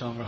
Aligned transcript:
Шалом 0.00 0.26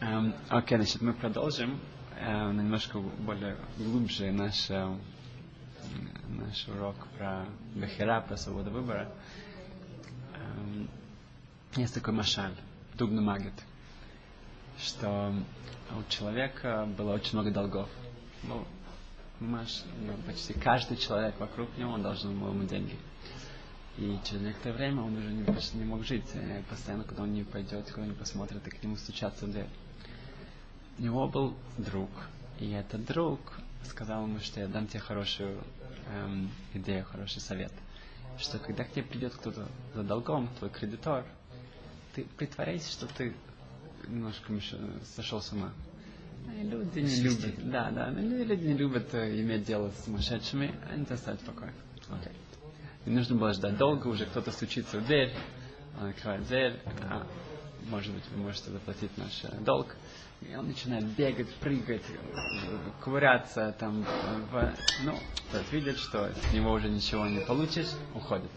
Эм, 0.00 0.34
Окей, 0.50 0.76
значит, 0.76 1.00
мы 1.00 1.14
продолжим 1.14 1.80
э, 2.14 2.52
немножко 2.52 2.98
более 2.98 3.56
глубже 3.78 4.30
наш, 4.32 4.68
наш 4.68 6.68
урок 6.68 6.94
про 7.16 7.46
Бехера, 7.74 8.20
про 8.20 8.36
свободу 8.36 8.70
выбора. 8.70 9.10
Есть 11.74 11.94
такой 11.94 12.12
машаль, 12.12 12.52
Дубна 12.98 13.22
Магет, 13.22 13.54
что 14.78 15.32
у 15.98 16.10
человека 16.10 16.86
было 16.98 17.14
очень 17.14 17.32
много 17.32 17.50
долгов. 17.50 17.88
Ну, 18.42 18.66
маш, 19.40 19.84
почти 20.26 20.52
каждый 20.52 20.98
человек 20.98 21.40
вокруг 21.40 21.74
него, 21.78 21.92
он 21.92 22.02
должен 22.02 22.38
был 22.38 22.50
ему 22.50 22.64
деньги. 22.64 22.98
И 23.98 24.16
через 24.24 24.42
некоторое 24.42 24.74
время 24.74 25.02
он 25.02 25.16
уже 25.16 25.28
не, 25.32 25.42
почти 25.42 25.76
не 25.76 25.84
мог 25.84 26.04
жить. 26.04 26.24
И 26.34 26.62
постоянно, 26.70 27.02
когда 27.02 27.24
он 27.24 27.32
не 27.32 27.42
пойдет, 27.42 27.90
куда 27.90 28.06
не 28.06 28.12
посмотрит, 28.12 28.64
и 28.66 28.70
к 28.70 28.82
нему 28.82 28.96
стучаться 28.96 29.46
в 29.46 29.50
дверь. 29.50 29.68
У 30.98 31.02
него 31.02 31.26
был 31.26 31.56
друг. 31.78 32.10
И 32.60 32.70
этот 32.70 33.04
друг 33.06 33.40
сказал 33.84 34.24
ему, 34.24 34.38
что 34.38 34.60
я 34.60 34.68
дам 34.68 34.86
тебе 34.86 35.00
хорошую 35.00 35.58
эм, 36.12 36.48
идею, 36.74 37.04
хороший 37.04 37.40
совет. 37.40 37.72
Что 38.38 38.60
когда 38.60 38.84
к 38.84 38.92
тебе 38.92 39.02
придет 39.02 39.34
кто-то 39.34 39.66
за 39.94 40.02
долгом, 40.04 40.48
твой 40.58 40.70
кредитор, 40.70 41.24
ты 42.14 42.24
притворяйся, 42.36 42.92
что 42.92 43.06
ты 43.06 43.34
немножко 44.06 44.52
сошел 45.16 45.42
с 45.42 45.52
ума. 45.52 45.72
Люди 46.62 47.00
не 47.00 47.16
любят, 47.16 47.70
да, 47.70 47.90
да, 47.90 48.10
люди 48.10 48.64
не 48.64 48.74
любят 48.74 49.12
э, 49.12 49.40
иметь 49.40 49.64
дело 49.64 49.90
с 49.90 50.04
сумасшедшими, 50.04 50.74
они 50.90 51.04
тебя 51.04 51.16
оставят 51.16 51.40
в 51.40 51.44
покое. 51.44 51.72
Okay. 52.08 52.32
Не 53.08 53.14
нужно 53.14 53.36
было 53.36 53.54
ждать 53.54 53.78
долго, 53.78 54.06
уже 54.08 54.26
кто-то 54.26 54.52
стучится 54.52 54.98
в 54.98 55.06
дверь, 55.06 55.32
он 55.98 56.10
открывает 56.10 56.46
дверь, 56.46 56.74
а, 57.00 57.26
может 57.88 58.12
быть, 58.12 58.22
вы 58.34 58.42
можете 58.42 58.70
заплатить 58.70 59.16
наш 59.16 59.44
э, 59.44 59.60
долг. 59.60 59.96
И 60.42 60.54
он 60.54 60.68
начинает 60.68 61.04
бегать, 61.04 61.48
прыгать, 61.54 62.02
ковыряться, 63.00 63.74
там, 63.78 64.04
в, 64.52 64.74
ну, 65.04 65.18
тот 65.50 65.72
видит, 65.72 65.96
что 65.96 66.30
с 66.34 66.52
него 66.52 66.70
уже 66.72 66.90
ничего 66.90 67.26
не 67.26 67.40
получишь, 67.40 67.88
уходит. 68.14 68.50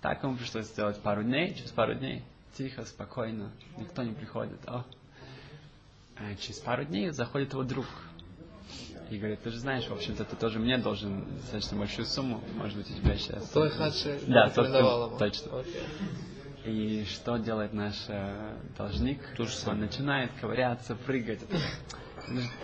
Так 0.00 0.20
ему 0.24 0.36
пришлось 0.36 0.66
сделать 0.66 1.00
пару 1.00 1.22
дней, 1.22 1.54
через 1.54 1.70
пару 1.70 1.94
дней, 1.94 2.24
тихо, 2.58 2.84
спокойно, 2.84 3.52
никто 3.78 4.02
не 4.02 4.14
приходит. 4.14 4.58
О. 4.66 4.84
А 6.16 6.34
через 6.40 6.58
пару 6.58 6.84
дней 6.84 7.10
заходит 7.10 7.52
его 7.52 7.62
друг, 7.62 7.86
и 9.12 9.18
говорит, 9.18 9.42
ты 9.42 9.50
же 9.50 9.58
знаешь, 9.58 9.86
в 9.86 9.92
общем-то, 9.92 10.24
ты 10.24 10.36
тоже 10.36 10.58
мне 10.58 10.78
должен 10.78 11.26
достаточно 11.36 11.76
большую 11.76 12.06
сумму, 12.06 12.42
может 12.54 12.78
быть, 12.78 12.90
у 12.90 12.94
тебя 12.94 13.16
сейчас... 13.16 13.48
Той 13.50 13.68
Хадши 13.68 14.20
да, 14.26 14.48
тот, 14.48 14.68
ему. 14.68 15.18
Точно. 15.18 15.48
Okay. 15.50 15.84
И 16.64 17.04
что 17.04 17.36
делает 17.36 17.74
наш 17.74 17.94
э, 18.08 18.56
должник? 18.78 19.20
То 19.36 19.44
же 19.44 19.52
Он 19.66 19.80
начинает 19.80 20.30
ковыряться, 20.40 20.94
прыгать. 20.94 21.40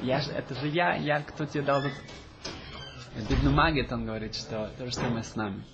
Я, 0.00 0.20
это 0.20 0.54
же 0.54 0.68
я, 0.68 0.94
я, 0.96 1.20
кто 1.20 1.44
тебе 1.44 1.64
дал 1.64 1.80
этот... 1.80 1.92
Бедный 3.28 3.52
Магит, 3.52 3.92
он 3.92 4.06
говорит, 4.06 4.34
что 4.34 4.70
то 4.78 4.86
же 4.86 4.94
самое 4.94 5.24
с 5.24 5.34
нами. 5.34 5.64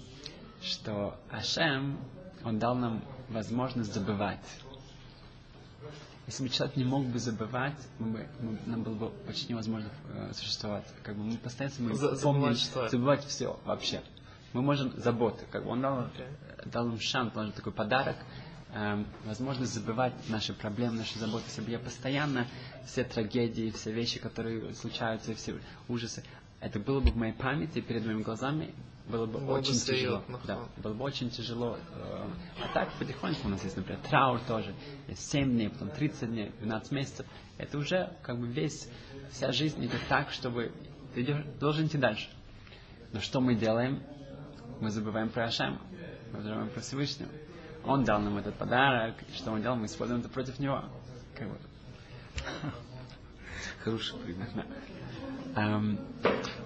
Что 0.63 1.21
Ашем, 1.31 2.01
он 2.43 2.59
дал 2.59 2.75
нам 2.75 3.05
возможность 3.29 3.93
забывать. 3.93 4.41
Если 6.27 6.43
бы 6.43 6.49
человек 6.49 6.77
не 6.77 6.85
мог 6.85 7.05
бы 7.07 7.19
забывать, 7.19 7.77
мы 7.99 8.13
бы, 8.13 8.27
мы, 8.41 8.59
нам 8.67 8.83
было 8.83 8.95
бы 8.95 9.11
почти 9.27 9.53
невозможно 9.53 9.91
э, 10.15 10.33
существовать. 10.33 10.85
Как 11.03 11.17
бы 11.17 11.23
мы 11.23 11.37
постоянно 11.37 11.75
мы 11.79 11.95
За, 11.95 12.17
помним, 12.17 12.55
забывать, 12.55 12.91
забывать 12.91 13.25
все 13.25 13.61
вообще. 13.65 14.03
Мы 14.55 14.63
можем 14.63 14.93
заботы. 14.99 15.45
Как 15.51 15.65
бы 15.65 15.71
он 15.71 15.83
дал, 15.83 15.99
okay. 16.05 16.69
дал 16.71 16.87
нам 16.87 16.99
шанс, 16.99 17.33
дал 17.35 17.53
такой 17.53 17.73
подарок, 17.73 18.17
э, 18.73 19.05
возможность 19.27 19.75
забывать 19.75 20.15
наши 20.29 20.55
проблемы, 20.55 20.97
наши 20.97 21.19
заботы. 21.19 21.45
Если 21.49 21.61
бы 21.61 21.71
я 21.71 21.79
постоянно 21.79 22.47
все 22.87 23.05
трагедии, 23.05 23.71
все 23.71 23.93
вещи, 23.93 24.19
которые 24.19 24.75
случаются, 24.75 25.35
все 25.35 25.59
ужасы, 25.89 26.25
это 26.61 26.81
было 26.81 27.01
бы 27.01 27.11
в 27.11 27.17
моей 27.17 27.35
памяти, 27.35 27.83
перед 27.83 28.07
моими 28.07 28.23
глазами, 28.23 28.75
было 29.07 29.27
бы 29.27 29.39
было 29.39 29.59
очень 29.59 29.75
бы 29.75 29.81
тяжело. 29.81 30.23
Да, 30.47 30.59
было 30.79 30.95
бы 30.95 31.05
очень 31.05 31.31
тяжело. 31.31 31.79
Э, 31.95 32.27
а 32.63 32.73
так 32.73 32.91
потихоньку 32.95 33.47
у 33.47 33.51
нас 33.51 33.63
есть, 33.63 33.77
например, 33.77 34.01
траур 34.09 34.41
тоже. 34.41 34.75
Есть 35.09 35.31
7 35.31 35.51
дней, 35.51 35.69
потом 35.69 35.91
30 35.91 36.31
дней, 36.31 36.53
12 36.61 36.93
месяцев. 36.93 37.27
Это 37.59 37.77
уже 37.79 38.17
как 38.23 38.39
бы 38.39 38.47
весь, 38.47 38.89
вся 39.31 39.53
жизнь 39.53 39.85
идет 39.85 40.01
так, 40.09 40.31
чтобы 40.31 40.73
ты 41.15 41.23
идешь, 41.23 41.45
должен 41.61 41.87
идти 41.87 41.99
дальше. 41.99 42.29
Но 43.13 43.21
что 43.21 43.41
мы 43.41 43.55
делаем? 43.55 44.03
Мы 44.81 44.91
забываем 44.91 45.29
про 45.29 45.45
Ашема. 45.45 45.81
Мы 46.33 46.41
забываем 46.43 46.71
про 46.71 46.81
Всевышнего. 46.81 47.31
Он 47.85 48.05
дал 48.05 48.21
нам 48.21 48.39
этот 48.39 48.55
подарок. 48.57 49.17
И 49.29 49.37
что 49.37 49.53
он 49.53 49.61
делал? 49.61 49.77
Мы 49.77 49.87
используем 49.87 50.21
это 50.21 50.31
против 50.31 50.59
него. 50.59 50.83
Как 51.37 51.49
бы. 51.49 51.59
Хороший 53.85 54.19
пример. 54.19 54.49
Um, 55.57 55.99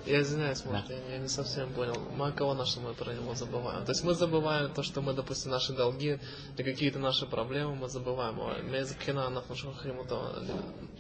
я 0.07 0.23
извиняюсь, 0.23 0.65
может, 0.65 0.89
да. 0.89 0.95
я, 0.95 1.15
я 1.15 1.19
не 1.19 1.29
совсем 1.29 1.69
понял. 1.71 1.95
Мы 2.17 2.33
кого 2.33 2.65
что 2.65 2.81
мы 2.81 2.95
про 2.95 3.13
него 3.13 3.35
забываем? 3.35 3.85
То 3.85 3.93
есть 3.93 4.03
мы 4.05 4.15
забываем 4.15 4.71
то, 4.71 4.83
что 4.83 5.03
мы, 5.03 5.13
допустим, 5.13 5.51
наши 5.51 5.75
долги 5.75 6.19
или 6.57 6.63
какие-то 6.63 6.99
наши 6.99 7.27
проблемы 7.27 7.77
мы 7.77 7.89
забываем. 7.89 8.39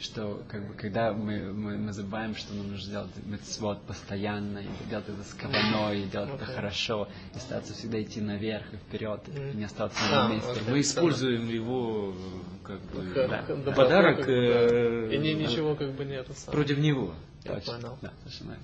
Что 0.00 0.42
как 0.48 0.68
бы 0.68 0.74
когда 0.74 1.12
мы, 1.14 1.52
мы, 1.52 1.78
мы 1.78 1.92
забываем, 1.92 2.36
что 2.36 2.52
нам 2.52 2.70
нужно 2.70 2.90
делать 2.90 3.10
мецвод 3.24 3.82
постоянно, 3.86 4.58
и 4.58 4.90
делать 4.90 5.08
это 5.08 5.22
с 5.22 5.32
каваной, 5.32 6.02
и 6.02 6.04
делать 6.04 6.30
okay. 6.30 6.42
это 6.42 6.44
хорошо, 6.44 7.08
и 7.34 7.38
стараться 7.38 7.72
всегда 7.72 8.02
идти 8.02 8.20
наверх 8.20 8.74
и 8.74 8.76
вперед, 8.76 9.22
mm-hmm. 9.26 9.52
и 9.52 9.56
не 9.56 9.64
оставаться 9.64 10.02
на 10.10 10.26
а, 10.26 10.28
месте. 10.28 10.50
Okay. 10.50 10.70
Мы 10.70 10.80
используем 10.80 11.48
его 11.48 12.14
как 12.62 12.80
бы 12.80 13.06
как, 13.14 13.30
да. 13.30 13.44
да, 13.56 13.72
подарок. 13.72 14.18
Как, 14.18 14.28
э, 14.28 15.14
и 15.14 15.18
не, 15.18 15.32
ничего 15.32 15.74
как 15.74 15.92
бы 15.92 16.04
нет. 16.04 16.26
Против 16.50 16.78
него. 16.78 17.14
Я 17.44 17.54
Точно. 17.54 17.74
понял. 17.74 17.98
Да, 18.02 18.12
совершенно 18.24 18.58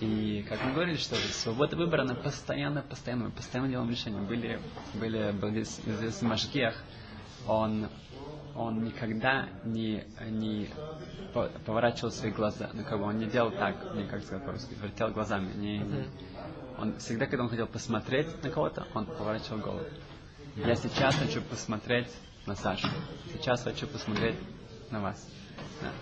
и 0.00 0.44
как 0.48 0.62
мы 0.64 0.72
говорили, 0.72 0.96
что 0.96 1.14
свобода 1.16 1.76
выбора, 1.76 2.02
она 2.02 2.14
постоянно, 2.14 2.82
постоянно, 2.82 3.24
мы 3.24 3.30
постоянно 3.30 3.68
делаем 3.68 3.90
решения. 3.90 4.20
Были, 4.20 4.60
были, 4.94 5.32
был 5.32 5.50
известный 5.50 6.28
Машгех, 6.28 6.74
он, 7.46 7.88
он 8.54 8.84
никогда 8.84 9.48
не, 9.64 10.04
не 10.30 10.68
поворачивал 11.64 12.10
свои 12.10 12.30
глаза, 12.30 12.70
ну 12.72 12.84
как 12.84 12.98
бы 12.98 13.04
он 13.04 13.18
не 13.18 13.26
делал 13.26 13.50
так, 13.50 13.94
не 13.94 14.04
как 14.04 14.22
сказать 14.22 14.44
по-русски, 14.44 14.74
вертел 14.82 15.10
глазами. 15.10 15.52
Не, 15.54 15.78
не. 15.78 16.06
Он 16.78 16.98
всегда, 16.98 17.26
когда 17.26 17.44
он 17.44 17.50
хотел 17.50 17.66
посмотреть 17.66 18.42
на 18.42 18.50
кого-то, 18.50 18.86
он 18.94 19.06
поворачивал 19.06 19.58
голову. 19.58 19.84
Я 20.56 20.74
сейчас 20.74 21.14
хочу 21.14 21.40
посмотреть 21.42 22.08
на 22.46 22.56
Сашу. 22.56 22.88
Сейчас 23.32 23.62
хочу 23.62 23.86
посмотреть 23.86 24.36
на 24.90 25.00
вас. 25.00 25.28
Да. 25.80 25.92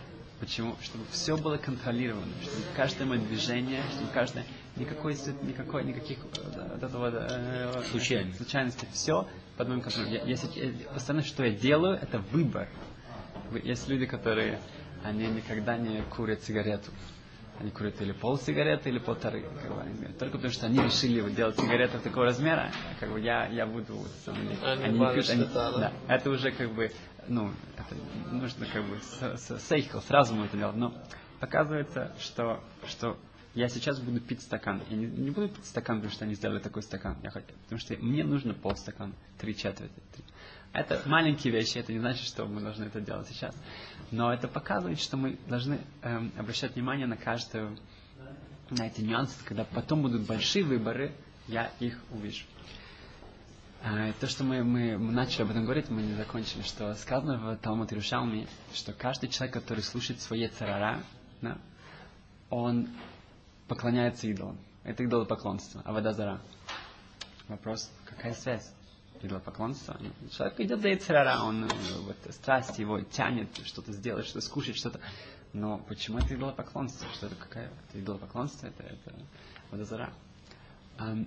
Почему? 0.40 0.74
Чтобы 0.82 1.04
все 1.10 1.36
было 1.36 1.58
контролировано, 1.58 2.32
чтобы 2.42 2.62
каждое 2.74 3.04
мое 3.04 3.20
движение, 3.20 3.82
чтобы 3.92 4.10
каждое 4.12 4.46
никакой 4.76 5.14
никакой 5.42 5.84
никаких 5.84 6.18
э, 6.18 6.68
вот 6.72 6.82
этого 6.82 7.10
э, 7.12 7.82
случайности. 7.90 8.38
случайности, 8.38 8.86
все 8.90 9.28
под 9.58 9.68
моим 9.68 9.82
контролем. 9.82 10.10
Я, 10.10 10.24
если 10.24 10.72
постоянно 10.94 11.22
что 11.22 11.44
я 11.44 11.50
делаю, 11.52 11.98
это 12.00 12.18
выбор. 12.32 12.68
Есть 13.62 13.88
люди, 13.88 14.06
которые 14.06 14.58
они 15.04 15.26
никогда 15.26 15.76
не 15.76 16.00
курят 16.02 16.42
сигарету. 16.42 16.90
Они 17.58 17.70
курят 17.70 18.00
или 18.00 18.12
пол 18.12 18.38
сигареты, 18.38 18.88
или 18.88 18.98
полторы. 18.98 19.44
Как 19.62 19.74
бы, 19.74 20.12
только 20.18 20.38
потому 20.38 20.50
что 20.50 20.64
они 20.66 20.78
решили 20.78 21.20
вот, 21.20 21.34
делать 21.34 21.56
сигареты 21.60 21.98
такого 21.98 22.24
размера, 22.24 22.72
как 22.98 23.12
бы 23.12 23.20
я, 23.20 23.46
я 23.48 23.66
буду 23.66 23.96
вот, 23.96 24.08
они, 24.28 24.56
они 24.62 24.98
не 24.98 25.12
пьют, 25.12 25.28
они, 25.28 25.44
да. 25.52 25.92
Это 26.08 26.30
уже 26.30 26.52
как 26.52 26.72
бы 26.72 26.90
ну, 27.28 27.50
это 27.76 27.94
нужно 28.32 28.66
как 28.66 28.84
бы 28.84 28.98
с, 28.98 29.38
с, 29.38 29.58
с 29.58 30.04
сразу 30.06 30.34
мы 30.34 30.46
это 30.46 30.56
делать. 30.56 30.76
Но 30.76 30.94
оказывается, 31.40 32.14
что, 32.18 32.62
что 32.86 33.18
я 33.54 33.68
сейчас 33.68 33.98
буду 33.98 34.20
пить 34.20 34.42
стакан. 34.42 34.82
Я 34.88 34.96
не, 34.96 35.06
не 35.06 35.30
буду 35.30 35.48
пить 35.48 35.64
стакан, 35.64 35.96
потому 35.96 36.12
что 36.12 36.24
они 36.24 36.34
сделали 36.34 36.60
такой 36.60 36.82
стакан. 36.82 37.16
Я 37.22 37.30
хочу, 37.30 37.48
потому 37.64 37.80
что 37.80 37.96
мне 37.96 38.24
нужно 38.24 38.54
полстакана, 38.54 39.12
три 39.38 39.56
четверти. 39.56 40.00
Три. 40.14 40.24
Это 40.72 41.02
маленькие 41.06 41.52
вещи, 41.52 41.78
это 41.78 41.92
не 41.92 41.98
значит, 41.98 42.24
что 42.24 42.46
мы 42.46 42.60
должны 42.60 42.84
это 42.84 43.00
делать 43.00 43.26
сейчас. 43.28 43.54
Но 44.12 44.32
это 44.32 44.46
показывает, 44.46 45.00
что 45.00 45.16
мы 45.16 45.36
должны 45.48 45.80
эм, 46.02 46.32
обращать 46.38 46.76
внимание 46.76 47.08
на 47.08 47.16
каждую, 47.16 47.76
на 48.70 48.86
эти 48.86 49.00
нюансы, 49.00 49.34
когда 49.44 49.64
потом 49.64 50.02
будут 50.02 50.22
большие 50.22 50.64
выборы, 50.64 51.12
я 51.48 51.72
их 51.80 51.98
увижу. 52.10 52.44
А, 53.82 54.12
то, 54.20 54.26
что 54.26 54.44
мы, 54.44 54.62
мы, 54.62 54.98
мы 54.98 55.10
начали 55.10 55.42
об 55.42 55.50
этом 55.50 55.64
говорить, 55.64 55.88
мы 55.88 56.02
не 56.02 56.12
закончили, 56.12 56.60
что 56.62 56.94
сказано 56.94 57.38
в 57.38 57.56
Талмуд 57.56 57.90
Иерушалме, 57.90 58.46
что 58.74 58.92
каждый 58.92 59.30
человек, 59.30 59.54
который 59.54 59.80
слушает 59.80 60.20
свои 60.20 60.46
царара, 60.48 61.02
да, 61.40 61.56
он 62.50 62.88
поклоняется 63.68 64.26
идолам. 64.26 64.58
Это 64.84 65.04
идолопоклонство, 65.04 65.80
а 65.86 65.92
вода 65.92 66.12
зара. 66.12 66.42
Вопрос, 67.48 67.90
какая 68.04 68.34
связь? 68.34 68.70
Идолопоклонство. 69.22 69.98
Человек 70.30 70.60
идет 70.60 70.80
за 70.80 70.96
царара, 70.96 71.42
он 71.42 71.66
вот, 72.02 72.16
страсть 72.34 72.78
его 72.78 73.00
тянет 73.00 73.48
что-то 73.64 73.92
сделать, 73.92 74.26
что-то 74.26 74.44
скушать, 74.44 74.76
что-то. 74.76 75.00
Но 75.54 75.78
почему 75.78 76.18
это 76.18 76.34
идолопоклонство? 76.34 77.08
Что 77.14 77.26
это 77.28 77.34
какая? 77.36 77.72
Это 77.88 77.98
идолопоклонство, 77.98 78.66
это, 78.66 78.82
это 78.82 79.14
водозара. 79.70 80.04
Ам, 80.06 80.29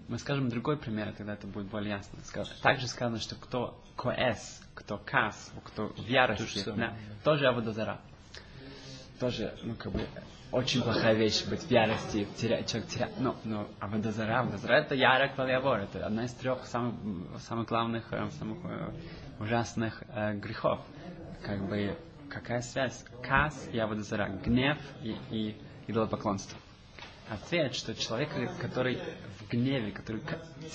Мы 0.07 0.19
скажем 0.19 0.49
другой 0.49 0.77
пример, 0.77 1.13
тогда 1.13 1.33
это 1.33 1.47
будет 1.47 1.67
более 1.67 1.91
ясно. 1.91 2.19
Также 2.61 2.87
сказано, 2.87 3.19
что 3.19 3.35
кто 3.35 3.83
коэс, 3.95 4.61
кто 4.75 4.97
кас, 4.97 5.51
кто 5.63 5.87
в 5.87 5.95
То 5.95 6.01
ярости, 6.03 6.59
самое, 6.59 6.89
да, 6.89 6.95
тоже 7.23 7.47
аводозара. 7.47 7.99
Тоже, 9.19 9.55
ну, 9.63 9.75
как 9.75 9.91
бы, 9.91 10.05
очень 10.51 10.83
плохая 10.83 11.15
вещь 11.15 11.45
быть 11.45 11.61
в 11.61 11.71
ярости, 11.71 12.27
терять, 12.37 12.69
человек 12.69 12.89
теряет. 12.89 13.19
Но, 13.19 13.35
но 13.43 13.67
аводозара, 13.79 14.41
аводозара 14.41 14.73
это 14.81 14.93
яра 14.93 15.27
клавиавор, 15.29 15.79
это 15.79 16.05
одна 16.05 16.25
из 16.25 16.33
трех 16.33 16.65
самых, 16.65 16.95
самых 17.41 17.67
главных, 17.67 18.11
э, 18.11 18.29
самых 18.37 18.59
э, 18.65 18.91
ужасных 19.39 20.03
э, 20.09 20.35
грехов. 20.35 20.79
Как 21.43 21.67
бы, 21.67 21.97
какая 22.29 22.61
связь? 22.61 23.03
Кас 23.23 23.67
и 23.71 23.79
аводозара, 23.79 24.29
гнев 24.29 24.77
и, 25.01 25.15
и 25.31 25.57
идолопоклонство. 25.87 26.57
Ответ, 27.29 27.73
что 27.73 27.95
человек, 27.95 28.29
который 28.59 28.99
в 29.39 29.49
гневе, 29.49 29.91
который 29.91 30.21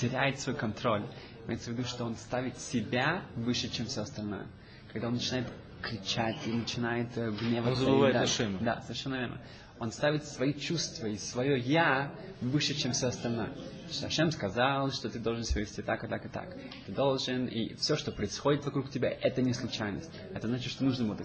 теряет 0.00 0.40
свой 0.40 0.56
контроль, 0.56 1.04
имеется 1.46 1.70
в 1.70 1.74
виду, 1.74 1.86
что 1.86 2.04
он 2.04 2.16
ставит 2.16 2.58
себя 2.58 3.22
выше, 3.36 3.68
чем 3.68 3.86
все 3.86 4.02
остальное. 4.02 4.46
Когда 4.92 5.08
он 5.08 5.14
начинает 5.14 5.46
кричать 5.82 6.36
и 6.46 6.52
начинает 6.52 7.16
э, 7.16 7.30
гневаться. 7.30 7.80
Он 7.80 7.86
забывает 7.86 8.14
да, 8.14 8.22
Ашема. 8.22 8.58
Да, 8.60 8.80
совершенно 8.82 9.14
верно. 9.16 9.40
Он 9.78 9.92
ставит 9.92 10.24
свои 10.24 10.52
чувства 10.54 11.06
и 11.06 11.16
свое 11.16 11.58
«я» 11.58 12.12
выше, 12.40 12.74
чем 12.74 12.92
все 12.92 13.08
остальное. 13.08 13.50
Что 13.90 14.06
Ашем 14.06 14.32
сказал, 14.32 14.90
что 14.90 15.08
ты 15.08 15.20
должен 15.20 15.44
себя 15.44 15.60
вести 15.60 15.82
так 15.82 16.02
и 16.02 16.08
так 16.08 16.26
и 16.26 16.28
так. 16.28 16.56
Ты 16.86 16.92
должен, 16.92 17.46
и 17.46 17.74
все, 17.74 17.96
что 17.96 18.10
происходит 18.10 18.64
вокруг 18.64 18.90
тебя, 18.90 19.08
это 19.08 19.40
не 19.40 19.52
случайность. 19.54 20.10
Это 20.34 20.48
значит, 20.48 20.72
что 20.72 20.84
нужно 20.84 21.12
это. 21.12 21.24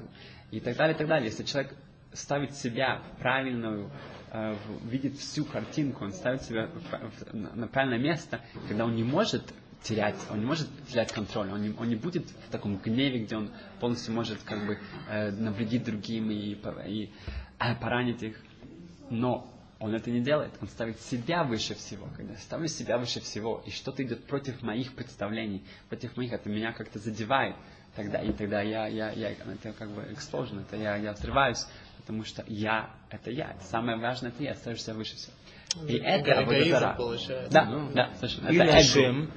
И 0.52 0.60
так 0.60 0.78
далее, 0.78 0.94
и 0.96 0.98
так 0.98 1.08
далее. 1.08 1.30
Если 1.30 1.44
человек 1.44 1.74
ставит 2.14 2.56
себя 2.56 3.02
в 3.16 3.20
правильную, 3.20 3.90
видит 4.86 5.18
всю 5.18 5.46
картинку, 5.46 6.06
он 6.06 6.14
ставит 6.14 6.42
себя 6.42 6.70
на 7.32 7.68
правильное 7.68 8.00
место, 8.00 8.42
когда 8.68 8.86
он 8.86 8.96
не 8.96 9.04
может 9.04 9.54
терять, 9.84 10.16
он 10.32 10.40
не 10.40 10.46
может 10.46 10.68
терять 10.88 11.12
контроль, 11.12 11.52
он 11.52 11.62
не, 11.62 11.76
он 11.78 11.88
не 11.88 11.96
будет 11.96 12.30
в 12.30 12.52
таком 12.52 12.78
гневе, 12.78 13.20
где 13.20 13.36
он 13.36 13.52
полностью 13.80 14.14
может 14.14 14.42
как 14.44 14.66
бы 14.66 14.80
э, 15.10 15.32
навредить 15.32 15.84
другим 15.84 16.32
и, 16.32 16.56
и 16.88 17.12
э, 17.60 17.76
поранить 17.76 18.24
их. 18.24 18.40
Но 19.10 19.54
он 19.80 19.94
это 19.94 20.10
не 20.10 20.22
делает, 20.22 20.54
он 20.62 20.70
ставит 20.70 21.00
себя 21.02 21.44
выше 21.44 21.76
всего. 21.76 22.08
Когда 22.16 22.34
я 22.34 22.40
ставлю 22.40 22.68
себя 22.68 22.98
выше 22.98 23.20
всего, 23.20 23.62
и 23.66 23.70
что-то 23.70 24.02
идет 24.02 24.26
против 24.26 24.62
моих 24.62 24.94
представлений, 24.96 25.64
против 25.90 26.16
моих, 26.16 26.32
это 26.32 26.50
меня 26.50 26.72
как-то 26.72 27.00
задевает, 27.00 27.56
тогда, 27.96 28.22
и 28.22 28.32
тогда 28.32 28.62
я, 28.62 28.88
я, 28.88 29.12
я, 29.12 29.32
это 29.32 29.74
как 29.74 29.90
бы 29.92 30.02
explosion, 30.04 30.62
это 30.62 30.78
я, 30.78 30.96
я 30.96 31.12
взрываюсь, 31.12 31.68
потому 32.04 32.26
что 32.26 32.44
я– 32.48 32.90
это 33.10 33.32
я. 33.32 33.56
Самое 33.62 33.98
важное– 33.98 34.32
это 34.36 34.44
я, 34.44 34.52
остаешься 34.52 34.94
выше 34.94 35.16
всего. 35.16 35.34
Ну, 35.76 35.88
И 35.88 35.96
это 35.96 36.40
Абудатара. 36.40 36.96
получается. 36.98 37.52
Да, 37.52 37.66
ну, 37.66 37.92
да, 37.94 38.12
совершенно. 38.16 38.50
Или 38.50 38.64
это 38.64 38.78
Ашем, 38.78 39.32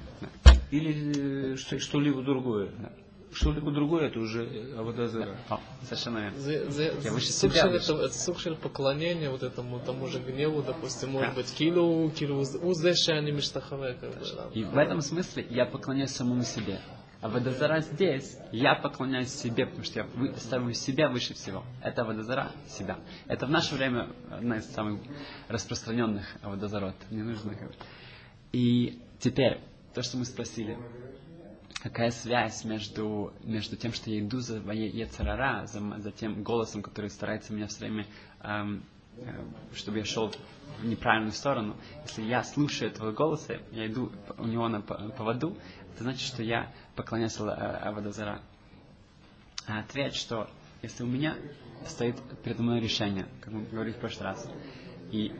да. 0.44 0.52
или 0.70 1.52
э, 1.54 1.56
что-либо 1.56 2.22
другое. 2.22 2.70
Да. 2.78 2.92
Что-либо 3.32 3.70
другое, 3.70 4.08
это 4.08 4.18
уже 4.18 4.44
э, 4.44 4.78
Абудазара. 4.78 5.36
Да. 5.48 5.60
Совершенно 5.82 6.18
верно. 6.18 6.38
За, 6.38 6.70
за, 6.70 6.82
я 6.82 7.12
выше 7.12 7.32
себя. 7.32 7.66
Это, 7.68 8.08
сукшель 8.10 8.56
поклонение 8.56 9.30
вот 9.30 9.42
этому 9.42 9.78
тому 9.80 10.08
же 10.08 10.18
гневу, 10.18 10.62
допустим, 10.62 11.10
может 11.12 11.30
да. 11.30 11.36
быть, 11.36 11.54
килу, 11.54 12.10
килу, 12.10 12.40
уздешани 12.40 13.30
миштахаве. 13.30 13.96
И 14.52 14.64
в 14.64 14.76
этом 14.76 15.00
смысле 15.00 15.46
я 15.48 15.64
поклоняюсь 15.66 16.10
самому 16.10 16.42
себе. 16.42 16.80
А 17.20 17.28
водозара 17.28 17.80
здесь, 17.80 18.38
я 18.52 18.74
поклоняюсь 18.74 19.32
себе, 19.32 19.66
потому 19.66 19.84
что 19.84 20.00
я 20.00 20.34
ставлю 20.36 20.74
себя 20.74 21.08
выше 21.08 21.34
всего. 21.34 21.64
Это 21.82 22.04
водозара 22.04 22.52
себя. 22.68 22.98
Это 23.26 23.46
в 23.46 23.50
наше 23.50 23.74
время 23.74 24.10
одна 24.30 24.58
из 24.58 24.66
самых 24.66 25.00
распространенных 25.48 26.26
водозарот. 26.42 26.94
Не 27.10 27.22
нужно 27.22 27.52
бы. 27.52 27.74
И 28.52 29.00
теперь, 29.18 29.60
то, 29.94 30.02
что 30.02 30.18
мы 30.18 30.26
спросили, 30.26 30.78
какая 31.82 32.10
связь 32.10 32.64
между, 32.64 33.32
между 33.42 33.76
тем, 33.76 33.92
что 33.92 34.10
я 34.10 34.20
иду 34.20 34.40
за 34.40 34.60
моей 34.60 34.90
Ецарара, 34.90 35.66
за, 35.66 35.80
за 35.98 36.10
тем 36.10 36.42
голосом, 36.42 36.82
который 36.82 37.10
старается 37.10 37.52
меня 37.52 37.66
все 37.66 37.80
время, 37.80 38.06
эм, 38.42 38.82
чтобы 39.74 39.98
я 39.98 40.04
шел 40.04 40.32
в 40.78 40.84
неправильную 40.84 41.32
сторону. 41.32 41.76
Если 42.04 42.22
я 42.22 42.44
слушаю 42.44 42.90
этого 42.90 43.12
голоса, 43.12 43.58
я 43.72 43.86
иду 43.86 44.12
у 44.38 44.44
него 44.46 44.68
на 44.68 44.80
поводу, 44.80 45.56
это 45.94 46.02
значит, 46.04 46.26
что 46.26 46.42
я 46.42 46.72
поклоняюсь 46.94 47.38
э, 47.40 47.44
Авадазара. 47.48 48.40
А 49.66 49.80
ответ, 49.80 50.14
что 50.14 50.48
если 50.82 51.02
у 51.02 51.06
меня 51.06 51.36
стоит 51.86 52.16
передо 52.44 52.62
мной 52.62 52.80
решение, 52.80 53.26
как 53.40 53.52
мы 53.52 53.64
говорили 53.64 53.94
в 53.94 53.98
прошлый 53.98 54.26
раз, 54.26 54.48
и 55.10 55.32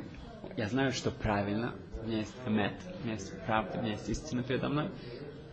я 0.57 0.69
знаю, 0.69 0.93
что 0.93 1.11
правильно, 1.11 1.75
у 2.03 2.07
меня 2.07 2.19
есть 2.19 2.35
эмет, 2.47 2.75
у 3.01 3.05
меня 3.05 3.15
есть 3.15 3.33
правда, 3.45 3.79
у 3.79 3.83
меня 3.83 3.93
есть 3.93 4.09
истина 4.09 4.43
передо 4.43 4.69
мной, 4.69 4.91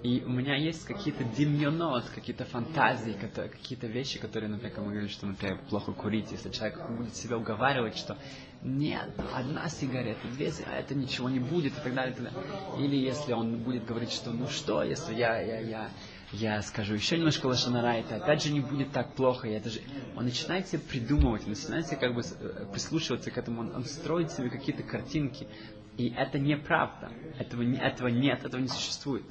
и 0.03 0.21
у 0.25 0.29
меня 0.29 0.57
есть 0.57 0.83
какие-то 0.83 1.23
демьонот, 1.23 2.03
какие-то 2.13 2.43
фантазии, 2.43 3.15
какие-то 3.33 3.87
вещи, 3.87 4.19
которые, 4.19 4.49
например, 4.49 4.75
как 4.75 4.83
мы 4.83 4.91
говорили, 4.91 5.09
что, 5.09 5.25
например, 5.25 5.59
плохо 5.69 5.93
курить, 5.93 6.29
если 6.31 6.49
человек 6.49 6.77
будет 6.89 7.15
себя 7.15 7.37
уговаривать, 7.37 7.95
что 7.95 8.17
нет, 8.61 9.09
одна 9.33 9.69
сигарета, 9.69 10.27
две 10.27 10.51
сигареты, 10.51 10.83
это 10.83 10.95
ничего 10.95 11.29
не 11.29 11.39
будет, 11.39 11.71
и 11.71 11.81
так 11.81 11.93
далее, 11.93 12.13
и 12.13 12.17
так 12.17 12.33
далее. 12.33 12.85
Или 12.85 12.97
если 12.97 13.31
он 13.31 13.59
будет 13.59 13.85
говорить, 13.85 14.11
что 14.11 14.31
ну 14.31 14.49
что, 14.49 14.83
если 14.83 15.13
я, 15.15 15.39
я, 15.39 15.59
я, 15.61 15.89
я 16.33 16.61
скажу 16.61 16.95
еще 16.95 17.17
немножко 17.17 17.45
лошанара, 17.45 17.93
это 17.93 18.17
опять 18.17 18.43
же 18.43 18.51
не 18.51 18.59
будет 18.59 18.91
так 18.91 19.13
плохо, 19.13 19.47
это 19.47 19.69
же... 19.69 19.79
Он 20.17 20.25
начинает 20.25 20.67
себе 20.67 20.79
придумывать, 20.79 21.47
начинает 21.47 21.87
себе 21.87 21.97
как 21.97 22.13
бы 22.13 22.21
э, 22.21 22.65
прислушиваться 22.73 23.31
к 23.31 23.37
этому, 23.37 23.61
он, 23.61 23.73
он 23.73 23.85
строит 23.85 24.31
себе 24.33 24.49
какие-то 24.49 24.83
картинки, 24.83 25.47
и 25.95 26.09
это 26.09 26.39
неправда, 26.39 27.09
этого, 27.39 27.63
этого 27.63 28.09
нет, 28.09 28.43
этого 28.43 28.59
не 28.59 28.67
существует. 28.67 29.23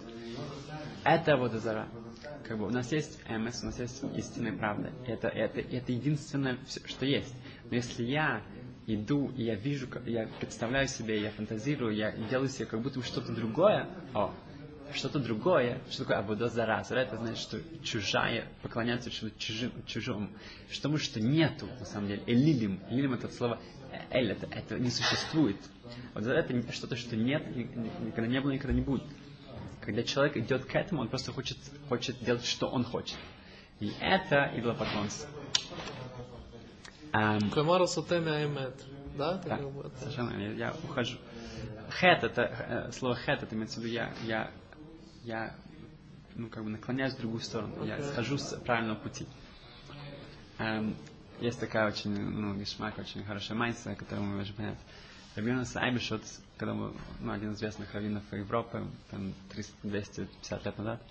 Это 1.04 1.37
вот 1.37 1.52
зара. 1.52 1.88
Как 2.46 2.58
бы 2.58 2.66
у 2.66 2.70
нас 2.70 2.93
есть 2.93 3.19
МС, 3.28 3.62
у 3.62 3.66
нас 3.66 3.78
есть 3.78 4.02
истинная 4.16 4.52
правда. 4.52 4.93
Это, 5.06 5.28
это, 5.28 5.60
это 5.60 5.93
единственное, 5.93 6.58
всё, 6.66 6.81
что 6.87 7.06
есть. 7.06 7.34
Но 7.70 7.76
если 7.76 8.02
я 8.04 8.43
иду, 8.87 9.32
и 9.37 9.44
я 9.44 9.54
вижу, 9.54 9.88
я 10.06 10.28
представляю 10.40 10.88
себе, 10.88 11.20
я 11.20 11.31
фантазирую, 11.31 11.94
я 11.94 12.12
делаю 12.12 12.49
себе 12.49 12.66
как 12.66 12.81
будто 12.82 12.99
бы 12.99 13.04
что-то 13.04 13.32
другое, 13.32 13.88
о, 14.12 14.32
что-то 14.93 15.19
другое, 15.20 15.81
что 15.90 16.02
такое 16.04 16.19
Абуда 16.19 16.49
Зара? 16.49 16.82
Зара 16.84 17.00
это 17.00 17.16
значит, 17.16 17.38
что 17.38 17.58
чужая, 17.82 18.46
поклоняться 18.62 19.10
чужим, 19.10 19.72
чужому. 19.87 20.28
Что 20.70 20.88
мы, 20.88 20.98
что 20.98 21.20
нету, 21.20 21.66
на 21.78 21.87
самом 21.87 22.08
деле. 22.08 22.22
Элилим, 22.26 22.81
элилим 22.90 23.14
это 23.14 23.28
слово, 23.28 23.58
эль, 24.10 24.31
это, 24.32 24.46
это 24.46 24.78
не 24.78 24.90
существует. 24.90 25.56
Вот 26.14 26.26
это 26.26 26.72
что-то, 26.72 26.96
что 26.96 27.16
нет, 27.16 27.55
ни- 27.56 27.62
ни- 27.62 28.06
никогда 28.06 28.26
не 28.26 28.40
было, 28.40 28.50
никогда 28.50 28.75
не 28.75 28.82
будет. 28.82 29.02
Когда 29.84 30.02
человек 30.02 30.37
идет 30.37 30.64
к 30.64 30.75
этому, 30.75 31.02
он 31.02 31.08
просто 31.08 31.32
хочет, 31.32 31.58
хочет 31.88 32.23
делать, 32.23 32.44
что 32.44 32.69
он 32.69 32.84
хочет. 32.84 33.17
И 33.81 33.93
это 34.01 34.51
идолопоклонство. 34.56 35.29
Um, 37.12 37.41
эм, 37.43 37.51
да? 39.17 39.34
да 39.44 39.56
вот. 39.58 39.93
совершенно, 39.98 40.31
я, 40.39 40.53
я 40.53 40.74
ухожу. 40.84 41.19
Хет, 41.91 42.24
это, 42.24 42.43
э, 42.89 42.93
слово 42.93 43.17
хет, 43.17 43.43
это 43.43 43.55
имеется 43.55 43.81
в 43.81 43.82
виду, 43.82 43.93
я, 43.93 44.15
я, 44.24 44.51
я 45.24 45.55
ну, 46.36 46.48
как 46.48 46.65
бы 46.65 46.70
наклоняюсь 46.70 47.12
в 47.15 47.19
другую 47.19 47.43
сторону, 47.43 47.74
okay. 47.81 47.89
я 47.89 48.03
схожу 48.03 48.39
с 48.39 48.56
правильного 48.60 48.96
пути. 48.96 49.27
Um, 50.58 50.94
есть 51.41 51.58
такая 51.58 51.89
очень, 51.89 52.12
ну, 52.12 52.55
гешмак, 52.55 52.98
очень 52.98 53.24
хорошая 53.24 53.58
майса, 53.58 53.94
которую 53.94 54.29
мы 54.29 54.36
можем 54.36 54.55
понять. 54.55 54.79
Рабинус 55.34 55.74
Айбишот, 55.77 56.22
когда 56.58 56.74
был 56.74 56.94
ну, 57.20 57.32
один 57.32 57.53
из 57.53 57.56
известных 57.58 57.93
раввинов 57.94 58.22
Европы, 58.32 58.84
там 59.10 59.32
300, 59.51 59.72
250 59.82 60.65
лет 60.67 60.79
назад, 60.79 61.03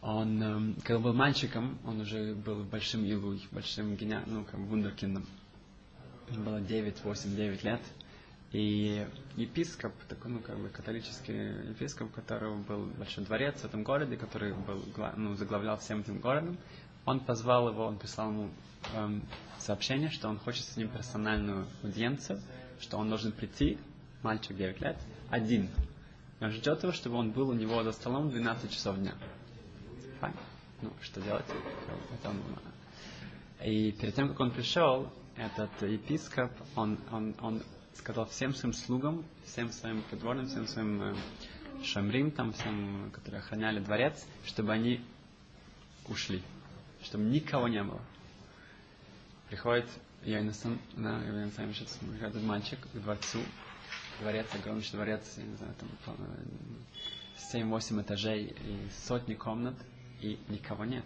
он, 0.00 0.42
эм, 0.42 0.74
когда 0.84 0.98
был 0.98 1.12
мальчиком, 1.12 1.78
он 1.84 2.00
уже 2.00 2.34
был 2.34 2.62
большим 2.64 3.04
илуй, 3.04 3.46
большим 3.50 3.94
геня, 3.96 4.22
ну, 4.26 4.44
как 4.44 4.54
вундеркиндом. 4.60 5.26
Ему 6.30 6.44
было 6.44 6.60
9, 6.60 7.04
8, 7.04 7.36
9 7.36 7.64
лет. 7.64 7.80
И 8.52 9.06
епископ, 9.36 9.92
такой, 10.08 10.30
ну, 10.30 10.38
как 10.38 10.58
бы 10.58 10.68
католический 10.70 11.68
епископ, 11.70 12.08
у 12.08 12.14
которого 12.14 12.56
был 12.62 12.86
большой 12.96 13.24
дворец 13.24 13.60
в 13.60 13.64
этом 13.66 13.82
городе, 13.82 14.16
который 14.16 14.54
был, 14.54 14.82
ну, 15.16 15.34
заглавлял 15.34 15.76
всем 15.78 16.00
этим 16.00 16.18
городом, 16.20 16.56
он 17.04 17.20
позвал 17.20 17.68
его, 17.68 17.84
он 17.84 17.98
писал 17.98 18.30
ему 18.30 18.50
эм, 18.94 19.22
сообщение, 19.58 20.08
что 20.08 20.28
он 20.28 20.38
хочет 20.38 20.64
с 20.64 20.76
ним 20.78 20.88
персональную 20.88 21.66
аудиенцию, 21.82 22.40
что 22.80 22.96
он 22.96 23.08
должен 23.08 23.32
прийти, 23.32 23.78
мальчик 24.22 24.56
9 24.56 24.80
лет, 24.80 24.96
один. 25.30 25.68
Он 26.40 26.50
ждет 26.50 26.82
его, 26.82 26.92
чтобы 26.92 27.16
он 27.16 27.30
был 27.30 27.48
у 27.50 27.52
него 27.52 27.82
за 27.82 27.92
столом 27.92 28.30
12 28.30 28.70
часов 28.70 28.96
дня. 28.98 29.14
Файн. 30.20 30.34
Ну, 30.82 30.92
что 31.00 31.20
делать? 31.20 31.44
Он, 32.24 32.36
и 33.64 33.90
перед 33.92 34.14
тем, 34.14 34.28
как 34.28 34.38
он 34.38 34.52
пришел, 34.52 35.10
этот 35.36 35.70
епископ, 35.82 36.52
он, 36.76 36.98
он, 37.10 37.34
он 37.40 37.62
сказал 37.94 38.26
всем 38.26 38.54
своим 38.54 38.72
слугам, 38.72 39.24
всем 39.44 39.72
своим 39.72 40.02
придворным, 40.02 40.46
всем 40.46 40.66
своим 40.66 41.02
э, 41.02 41.14
шамрим, 41.84 42.30
там, 42.30 42.52
всем, 42.52 43.10
которые 43.12 43.40
охраняли 43.40 43.80
дворец, 43.80 44.26
чтобы 44.46 44.72
они 44.72 45.00
ушли, 46.08 46.42
чтобы 47.02 47.24
никого 47.24 47.68
не 47.68 47.82
было. 47.82 48.00
Приходит 49.48 49.86
Йонасан, 50.24 50.78
да, 50.96 51.22
Йонасан, 51.24 51.72
этот 52.20 52.42
мальчик 52.42 52.78
к 52.80 52.98
дворцу, 52.98 53.40
дворец, 54.20 54.46
огромный 54.54 54.84
дворец, 54.92 55.22
я 55.36 55.44
не 55.44 55.56
знаю, 55.56 55.74
там 55.78 55.88
7-8 57.52 58.02
этажей 58.02 58.44
и 58.46 58.88
сотни 59.06 59.34
комнат, 59.34 59.76
и 60.20 60.38
никого 60.48 60.84
нет. 60.84 61.04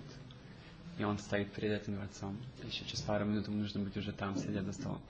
И 0.99 1.05
он 1.05 1.19
стоит 1.19 1.53
перед 1.53 1.83
этим 1.83 1.95
дворцом. 1.95 2.37
Еще 2.65 2.85
через 2.85 3.01
пару 3.03 3.25
минут 3.25 3.47
ему 3.49 3.59
нужно 3.59 3.81
быть 3.81 3.97
уже 3.97 4.13
там, 4.13 4.37
сидя 4.37 4.63
за 4.63 4.73
столом. 4.73 5.01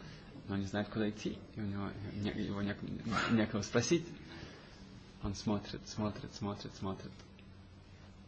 Но 0.48 0.54
он 0.54 0.60
не 0.60 0.66
знает, 0.66 0.88
куда 0.88 1.08
идти, 1.08 1.38
и 1.54 1.60
у 1.60 1.64
него 1.64 1.88
не, 2.14 2.30
его 2.30 2.62
не, 2.62 2.74
некого 3.32 3.62
спросить. 3.62 4.06
Он 5.22 5.34
смотрит, 5.34 5.80
смотрит, 5.88 6.34
смотрит, 6.34 6.74
смотрит. 6.74 7.12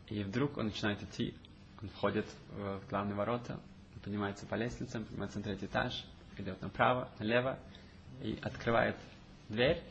И 0.09 0.23
вдруг 0.23 0.59
он 0.59 0.66
начинает 0.66 1.02
идти, 1.02 1.35
он 1.83 1.88
входит 1.88 2.26
в, 2.57 2.81
главные 2.88 3.14
ворота, 3.14 3.59
поднимается 4.05 4.47
по 4.47 4.55
лестницам, 4.55 5.05
поднимается 5.05 5.39
на 5.39 5.45
третий 5.45 5.67
этаж, 5.67 6.05
идет 6.37 6.61
направо, 6.61 7.09
налево, 7.19 7.59
и 8.23 8.39
открывает 8.43 8.97
дверь, 9.49 9.83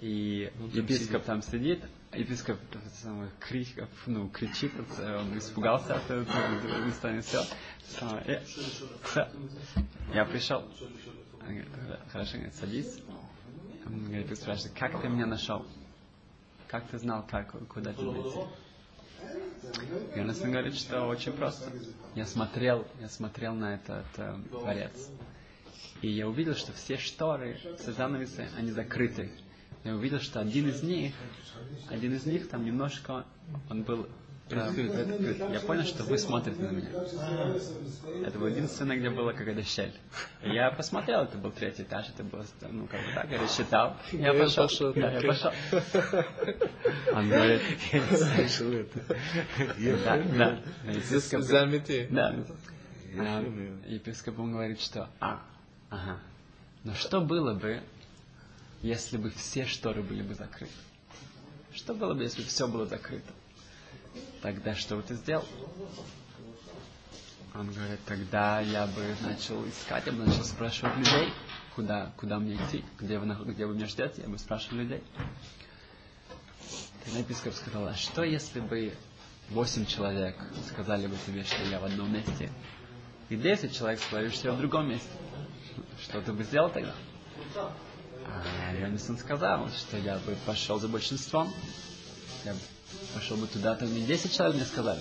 и 0.00 0.52
Он 0.60 0.70
там 0.70 0.80
епископ 0.80 1.24
там 1.24 1.42
сидит, 1.42 1.82
епископ 2.12 2.58
самый, 3.02 3.30
крик, 3.40 3.68
ну, 4.06 4.28
кричит, 4.28 4.72
он 4.98 5.36
испугался 5.38 5.96
от 5.96 6.04
этого, 6.04 7.12
не 7.12 7.20
все. 7.20 7.42
Самое, 7.88 8.24
э. 8.26 9.26
Я 10.12 10.24
пришел. 10.24 10.62
Он 11.40 11.48
говорит, 11.48 11.68
Хорошо, 12.10 12.34
говорит, 12.34 12.54
садись. 12.54 13.02
Он 13.86 14.04
говорит, 14.04 14.38
спрашивает, 14.38 14.78
как 14.78 15.00
ты 15.00 15.08
меня 15.08 15.26
нашел? 15.26 15.66
Как 16.68 16.88
ты 16.88 16.98
знал, 16.98 17.26
как, 17.26 17.52
куда 17.68 17.92
тебе 17.92 18.10
идти? 18.12 18.63
И 20.14 20.20
он 20.20 20.32
говорит, 20.50 20.74
что 20.74 21.06
очень 21.06 21.32
просто. 21.32 21.70
Я 22.14 22.26
смотрел, 22.26 22.86
я 23.00 23.08
смотрел 23.08 23.54
на 23.54 23.74
этот 23.74 24.06
э, 24.16 24.36
дворец. 24.50 25.10
И 26.02 26.08
я 26.08 26.28
увидел, 26.28 26.54
что 26.54 26.72
все 26.72 26.96
шторы, 26.96 27.58
все 27.78 27.92
занавесы, 27.92 28.48
они 28.56 28.70
закрыты. 28.70 29.30
Я 29.84 29.94
увидел, 29.94 30.20
что 30.20 30.40
один 30.40 30.68
из 30.68 30.82
них, 30.82 31.14
один 31.88 32.14
из 32.14 32.26
них 32.26 32.48
там 32.48 32.64
немножко, 32.64 33.24
он 33.70 33.82
был. 33.82 34.08
Я 34.50 35.60
понял, 35.66 35.84
что 35.84 36.04
вы 36.04 36.18
смотрите 36.18 36.60
на 36.60 36.70
меня. 36.70 36.88
Это 38.26 38.38
было 38.38 38.48
единственное, 38.48 38.96
где 38.98 39.08
была 39.08 39.32
какая-то 39.32 39.62
щель. 39.62 39.92
Я 40.42 40.70
посмотрел, 40.70 41.22
это 41.22 41.38
был 41.38 41.50
третий 41.50 41.82
этаж, 41.82 42.08
это 42.10 42.22
было, 42.24 42.44
ну, 42.70 42.86
как 42.86 43.00
бы 43.00 43.06
так, 43.14 43.30
я 43.30 43.40
рассчитал. 43.40 43.96
Я 44.12 44.32
Я 44.32 44.34
пошел. 44.34 44.64
пошел, 44.68 44.92
Да, 44.92 45.12
я 45.12 45.20
пошел. 45.22 45.50
Он 47.14 47.28
говорит, 47.28 47.62
Я 47.92 48.00
не 48.00 48.16
слышал 48.16 48.72
это. 48.72 49.16
да, 50.04 50.16
да. 50.36 50.60
Епископ- 50.92 51.40
Замети. 51.42 52.06
Да. 52.10 52.34
А. 53.18 53.40
Епископ 53.86 54.38
он 54.40 54.52
говорит, 54.52 54.80
что 54.80 55.08
а, 55.20 55.40
ага. 55.88 56.18
Но 56.82 56.92
что 56.94 57.20
было 57.22 57.54
бы, 57.54 57.80
если 58.82 59.16
бы 59.16 59.30
все 59.30 59.64
шторы 59.64 60.02
были 60.02 60.22
бы 60.22 60.34
закрыты? 60.34 60.72
Что 61.72 61.94
было 61.94 62.12
бы, 62.12 62.24
если 62.24 62.42
бы 62.42 62.48
все 62.48 62.68
было 62.68 62.84
закрыто? 62.86 63.32
Тогда 64.44 64.74
что 64.74 64.96
бы 64.96 65.02
ты 65.02 65.14
сделал? 65.14 65.42
Он 67.54 67.72
говорит, 67.72 67.98
тогда 68.04 68.60
я 68.60 68.86
бы 68.86 69.16
начал 69.22 69.66
искать, 69.66 70.04
я 70.04 70.12
бы 70.12 70.26
начал 70.26 70.44
спрашивать 70.44 70.98
людей, 70.98 71.32
куда, 71.74 72.12
куда 72.18 72.38
мне 72.38 72.56
идти, 72.56 72.84
где 73.00 73.18
вы, 73.18 73.34
где 73.50 73.64
вы 73.64 73.74
меня 73.74 73.86
ждете, 73.86 74.20
я 74.20 74.28
бы 74.28 74.38
спрашивал 74.38 74.80
людей. 74.80 75.02
Тогда 77.04 77.20
епископ 77.20 77.54
сказал, 77.54 77.86
а 77.88 77.94
что 77.94 78.22
если 78.22 78.60
бы 78.60 78.92
восемь 79.48 79.86
человек 79.86 80.36
сказали 80.68 81.06
бы 81.06 81.16
тебе, 81.26 81.42
что 81.42 81.62
я 81.64 81.80
в 81.80 81.86
одном 81.86 82.12
месте, 82.12 82.52
и 83.30 83.36
10 83.36 83.74
человек 83.74 83.98
сказали, 83.98 84.28
что 84.28 84.48
я 84.48 84.54
в 84.54 84.58
другом 84.58 84.90
месте. 84.90 85.08
Что 86.02 86.20
ты 86.20 86.34
бы 86.34 86.44
сделал 86.44 86.68
тогда? 86.68 86.92
А 87.56 88.74
Йонисон 88.78 89.16
сказал, 89.16 89.70
что 89.70 89.96
я 89.96 90.18
бы 90.18 90.36
пошел 90.44 90.78
за 90.78 90.88
большинством. 90.88 91.50
Я 92.44 92.52
бы 92.52 92.60
пошел 93.14 93.36
бы 93.36 93.46
туда, 93.46 93.74
там 93.74 93.88
мне 93.88 94.02
10 94.02 94.34
человек 94.34 94.56
мне 94.56 94.64
сказали. 94.64 95.00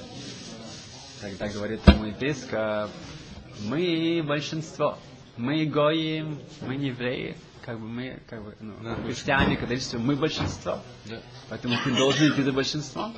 Тогда 1.22 1.48
говорит 1.48 1.82
ему 1.88 2.06
епископ, 2.06 2.92
мы 3.62 4.24
большинство, 4.26 4.98
мы 5.38 5.66
гои, 5.66 6.26
мы 6.62 6.76
не 6.76 6.88
евреи, 6.88 7.38
как 7.66 7.80
бы 7.80 7.88
мы, 7.88 8.22
как 8.30 8.44
бы, 8.44 8.56
ну, 8.60 8.74
Да, 8.84 8.96
христиане, 8.96 9.56
католичество, 9.56 9.98
мы 9.98 10.16
большинство. 10.16 10.80
Поэтому 11.50 11.76
ты 11.84 11.96
должен 11.96 12.32
идти 12.32 12.44
за 12.44 12.52
большинством. 12.52 13.16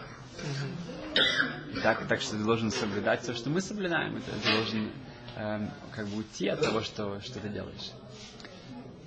И 1.73 1.79
так, 1.79 2.07
так 2.07 2.21
что 2.21 2.37
ты 2.37 2.43
должен 2.43 2.71
соблюдать 2.71 3.25
то, 3.25 3.33
что 3.33 3.49
мы 3.49 3.61
соблюдаем. 3.61 4.17
Это 4.17 4.31
ты 4.31 4.51
должен 4.51 4.91
эм, 5.35 5.71
как 5.91 6.07
бы 6.07 6.17
уйти 6.17 6.47
от 6.47 6.61
того, 6.61 6.81
что, 6.81 7.19
что 7.21 7.39
ты 7.39 7.49
делаешь. 7.49 7.91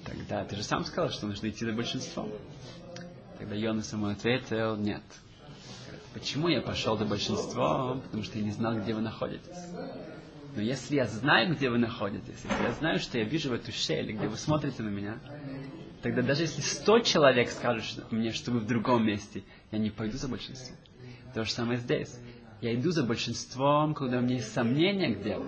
Тогда 0.04 0.44
ты 0.44 0.56
же 0.56 0.62
сам 0.62 0.84
сказал, 0.84 1.10
что 1.10 1.26
нужно 1.26 1.48
идти 1.48 1.64
за 1.64 1.72
большинством. 1.72 2.32
Тогда 3.38 3.54
Йонас 3.54 3.92
ему 3.92 4.06
ответил, 4.06 4.76
нет. 4.76 5.02
Почему 6.14 6.48
я 6.48 6.60
пошел 6.60 6.96
за 6.96 7.04
большинством? 7.04 8.00
Потому 8.00 8.22
что 8.22 8.38
я 8.38 8.44
не 8.44 8.50
знал, 8.50 8.76
где 8.78 8.94
вы 8.94 9.00
находитесь. 9.00 9.46
Но 10.56 10.62
если 10.62 10.96
я 10.96 11.06
знаю, 11.06 11.54
где 11.54 11.70
вы 11.70 11.78
находитесь, 11.78 12.40
если 12.42 12.62
я 12.64 12.72
знаю, 12.72 12.98
что 12.98 13.18
я 13.18 13.24
вижу 13.24 13.50
в 13.50 13.52
эту 13.52 13.70
щель, 13.70 14.12
где 14.12 14.26
вы 14.26 14.36
смотрите 14.36 14.82
на 14.82 14.88
меня, 14.88 15.18
тогда 16.02 16.22
даже 16.22 16.42
если 16.42 16.62
сто 16.62 16.98
человек 17.00 17.50
скажут 17.50 18.10
мне, 18.10 18.32
что 18.32 18.50
вы 18.50 18.60
в 18.60 18.66
другом 18.66 19.06
месте, 19.06 19.42
я 19.70 19.78
не 19.78 19.90
пойду 19.90 20.16
за 20.16 20.28
большинством. 20.28 20.76
То 21.34 21.44
же 21.44 21.52
самое 21.52 21.78
здесь. 21.78 22.18
Я 22.60 22.74
иду 22.74 22.90
за 22.90 23.04
большинством, 23.04 23.94
когда 23.94 24.18
у 24.18 24.20
меня 24.22 24.36
есть 24.36 24.52
сомнения 24.52 25.10
где 25.14 25.36
вы. 25.36 25.46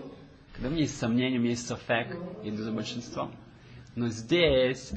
Когда 0.53 0.69
у 0.69 0.73
меня 0.73 0.83
есть 0.83 0.99
сомнения, 0.99 1.39
у 1.39 1.41
меня 1.41 1.53
есть 1.53 1.67
софек, 1.67 2.17
я 2.45 2.51
иду 2.51 2.63
за 2.63 2.71
большинством. 2.71 3.35
Но 3.97 4.09
здесь... 4.09 4.93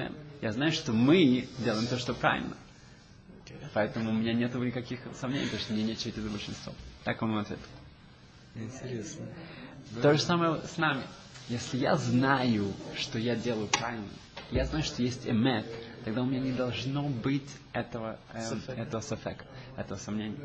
Нет-. 0.00 0.12
Я 0.40 0.52
знаю, 0.52 0.72
что 0.72 0.92
мы 0.92 1.46
делаем 1.58 1.86
то, 1.86 1.98
что 1.98 2.14
правильно. 2.14 2.56
Поэтому 3.72 4.10
у 4.10 4.12
меня 4.12 4.32
нет 4.32 4.54
никаких 4.54 5.00
сомнений, 5.18 5.44
потому 5.46 5.60
что 5.62 5.72
мне 5.72 5.82
нечего 5.82 6.10
идти 6.10 6.20
за 6.20 6.30
большинством. 6.30 6.74
Так 7.04 7.22
он 7.22 7.30
ему 7.30 7.40
ответил. 7.40 7.62
Интересно. 8.54 9.26
То 10.02 10.14
же 10.14 10.22
самое 10.22 10.60
с 10.62 10.76
нами. 10.76 11.02
Если 11.48 11.76
я 11.78 11.96
знаю, 11.96 12.72
что 12.96 13.18
я 13.18 13.36
делаю 13.36 13.66
правильно, 13.68 14.08
я 14.50 14.64
знаю, 14.64 14.82
что 14.84 15.02
есть 15.02 15.26
эмет, 15.26 15.66
тогда 16.04 16.22
у 16.22 16.26
меня 16.26 16.40
не 16.40 16.52
должно 16.52 17.08
быть 17.08 17.48
этого, 17.72 18.18
Сафек. 18.32 18.78
этого 18.78 19.00
сафека, 19.00 19.44
этого 19.76 19.98
сомнения. 19.98 20.36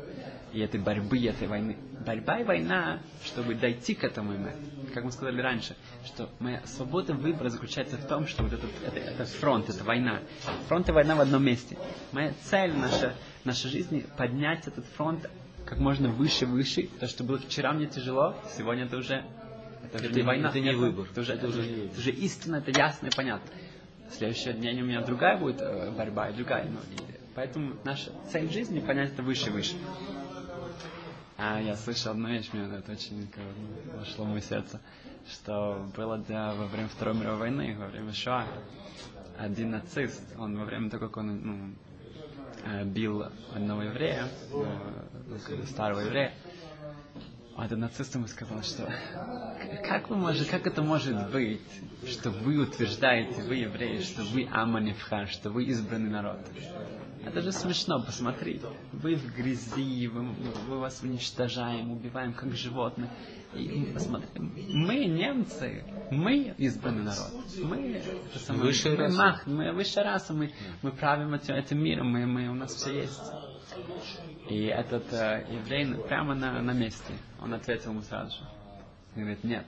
И 0.52 0.60
этой 0.60 0.80
борьбы, 0.80 1.18
и 1.18 1.24
этой 1.26 1.46
войны. 1.48 1.76
Борьба 2.04 2.38
и 2.40 2.44
война, 2.44 3.00
чтобы 3.24 3.54
дойти 3.54 3.94
к 3.94 4.04
этому 4.04 4.34
эмет. 4.34 4.54
Как 4.94 5.04
мы 5.04 5.12
сказали 5.12 5.40
раньше, 5.40 5.76
что 6.04 6.28
моя 6.38 6.60
свобода 6.66 7.12
выбора 7.14 7.48
заключается 7.50 7.96
в 7.96 8.06
том, 8.06 8.26
что 8.26 8.42
вот 8.42 8.52
этот, 8.52 8.70
это, 8.84 8.98
это 8.98 9.24
фронт, 9.26 9.68
это 9.68 9.84
война. 9.84 10.20
Фронт 10.68 10.88
и 10.88 10.92
война 10.92 11.14
в 11.14 11.20
одном 11.20 11.44
месте. 11.44 11.76
Моя 12.12 12.32
цель, 12.44 12.72
наша, 12.74 13.14
наша 13.44 13.68
жизнь, 13.68 14.04
поднять 14.16 14.66
этот 14.66 14.86
фронт 14.96 15.30
как 15.66 15.78
можно 15.78 16.08
выше, 16.08 16.46
выше. 16.46 16.88
То, 16.98 17.06
что 17.06 17.22
было 17.22 17.38
вчера 17.38 17.72
мне 17.72 17.86
тяжело, 17.86 18.34
сегодня 18.56 18.84
это 18.84 18.96
уже 18.96 19.24
это, 19.84 19.98
Это 19.98 20.08
не 20.08 20.16
не- 20.16 20.22
война. 20.22 20.48
это 20.48 20.60
не 20.60 20.72
выбор. 20.74 21.06
Это 21.10 21.20
уже, 21.20 21.32
Это 21.34 21.46
это 21.46 21.58
уже 21.58 21.68
не 21.68 21.86
это 21.86 21.98
уже 21.98 22.10
истина, 22.10 22.56
это 22.56 22.70
ясно 22.70 23.06
и 23.08 23.10
понятно. 23.14 23.50
Следующий 24.10 24.52
день 24.52 24.80
у 24.82 24.84
меня 24.84 25.02
другая 25.02 25.38
будет 25.38 25.60
э, 25.60 25.90
борьба, 25.92 26.28
и 26.28 26.34
другая. 26.34 26.64
Ну, 26.64 26.78
и 26.92 27.00
поэтому 27.34 27.74
наша 27.84 28.10
цель 28.30 28.50
жизни 28.50 28.80
понять 28.80 29.12
это 29.12 29.22
выше 29.22 29.48
и 29.48 29.50
выше. 29.50 29.76
А 31.36 31.60
я 31.60 31.76
слышал 31.76 32.12
одну 32.12 32.28
вещь, 32.28 32.50
мне 32.52 32.64
это 32.64 32.92
очень 32.92 33.30
ну, 33.34 33.98
вошло 33.98 34.26
в 34.26 34.28
мое 34.28 34.40
сердце, 34.40 34.78
что 35.26 35.86
было 35.96 36.18
да, 36.18 36.54
во 36.54 36.66
время 36.66 36.88
Второй 36.88 37.14
мировой 37.14 37.38
войны, 37.38 37.76
во 37.78 37.86
время 37.86 38.12
Шоа, 38.12 38.44
один 39.38 39.70
нацист, 39.70 40.22
он 40.38 40.58
во 40.58 40.66
время 40.66 40.90
того, 40.90 41.06
как 41.06 41.16
он 41.16 41.40
ну, 41.40 41.74
э, 42.66 42.84
бил 42.84 43.24
одного 43.54 43.84
еврея, 43.84 44.28
э, 44.52 44.64
ну, 45.28 45.66
старого 45.66 46.00
еврея, 46.00 46.34
а 47.60 47.66
этот 47.66 47.78
нацист 47.78 48.14
ему 48.14 48.26
сказал, 48.26 48.62
что 48.62 48.90
как, 49.86 50.08
вы 50.08 50.16
можете, 50.16 50.50
как 50.50 50.66
это 50.66 50.82
может 50.82 51.30
быть, 51.30 51.60
что 52.06 52.30
вы 52.30 52.56
утверждаете, 52.56 53.42
вы 53.42 53.56
евреи, 53.56 54.00
что 54.00 54.22
вы 54.22 54.48
Аманевха, 54.50 55.26
что 55.26 55.50
вы 55.50 55.64
избранный 55.64 56.08
народ? 56.08 56.38
Это 57.22 57.42
же 57.42 57.52
смешно, 57.52 58.02
посмотри. 58.02 58.62
Вы 58.92 59.16
в 59.16 59.36
грязи, 59.36 60.06
вы, 60.06 60.22
мы 60.22 60.78
вас 60.78 61.02
уничтожаем, 61.02 61.92
убиваем 61.92 62.32
как 62.32 62.50
животных. 62.54 63.10
И 63.54 63.90
посмотри, 63.92 64.28
мы 64.38 65.04
немцы, 65.04 65.84
мы 66.10 66.54
избранный 66.56 67.02
народ. 67.02 67.30
Мы, 67.58 68.02
самое, 68.36 68.64
Высшая 68.64 68.92
мы 68.92 68.96
раса. 68.96 69.18
мах, 69.18 69.46
мы 69.46 69.72
высшая 69.72 70.04
раса, 70.04 70.32
мы, 70.32 70.50
мы 70.80 70.92
правим 70.92 71.34
этим, 71.34 71.54
этим 71.56 71.84
миром, 71.84 72.10
мы, 72.10 72.24
мы, 72.24 72.48
у 72.48 72.54
нас 72.54 72.74
все 72.74 73.02
есть. 73.02 73.20
И 74.50 74.64
этот 74.64 75.12
э, 75.12 75.46
еврей 75.48 75.94
прямо 75.94 76.34
на, 76.34 76.60
на 76.60 76.72
месте, 76.72 77.14
он 77.40 77.54
ответил 77.54 77.92
ему 77.92 78.02
сразу 78.02 78.32
же. 78.32 78.44
Он 79.14 79.22
говорит, 79.22 79.44
нет, 79.44 79.64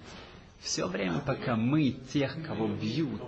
все 0.58 0.88
время, 0.88 1.20
пока 1.20 1.54
мы 1.54 1.92
тех, 2.12 2.44
кого 2.44 2.66
бьют, 2.66 3.22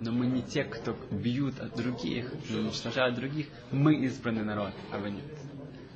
но 0.00 0.12
мы 0.12 0.24
не 0.24 0.42
те, 0.42 0.64
кто 0.64 0.96
бьют 1.10 1.60
от 1.60 1.76
других, 1.76 2.32
уничтожают 2.48 3.16
других, 3.16 3.48
мы 3.70 3.96
избранный 3.96 4.44
народ, 4.44 4.72
а 4.92 4.96
вы 4.96 5.10
нет. 5.10 5.24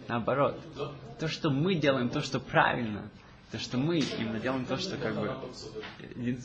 Наоборот, 0.08 0.60
то, 1.18 1.26
что 1.26 1.48
мы 1.48 1.74
делаем, 1.74 2.10
то, 2.10 2.20
что 2.20 2.38
правильно, 2.38 3.08
То, 3.50 3.58
что 3.58 3.78
мы 3.78 3.98
именно 3.98 4.38
делаем 4.38 4.64
то, 4.64 4.76
что 4.76 4.96
как 4.96 5.16
бы, 5.16 5.28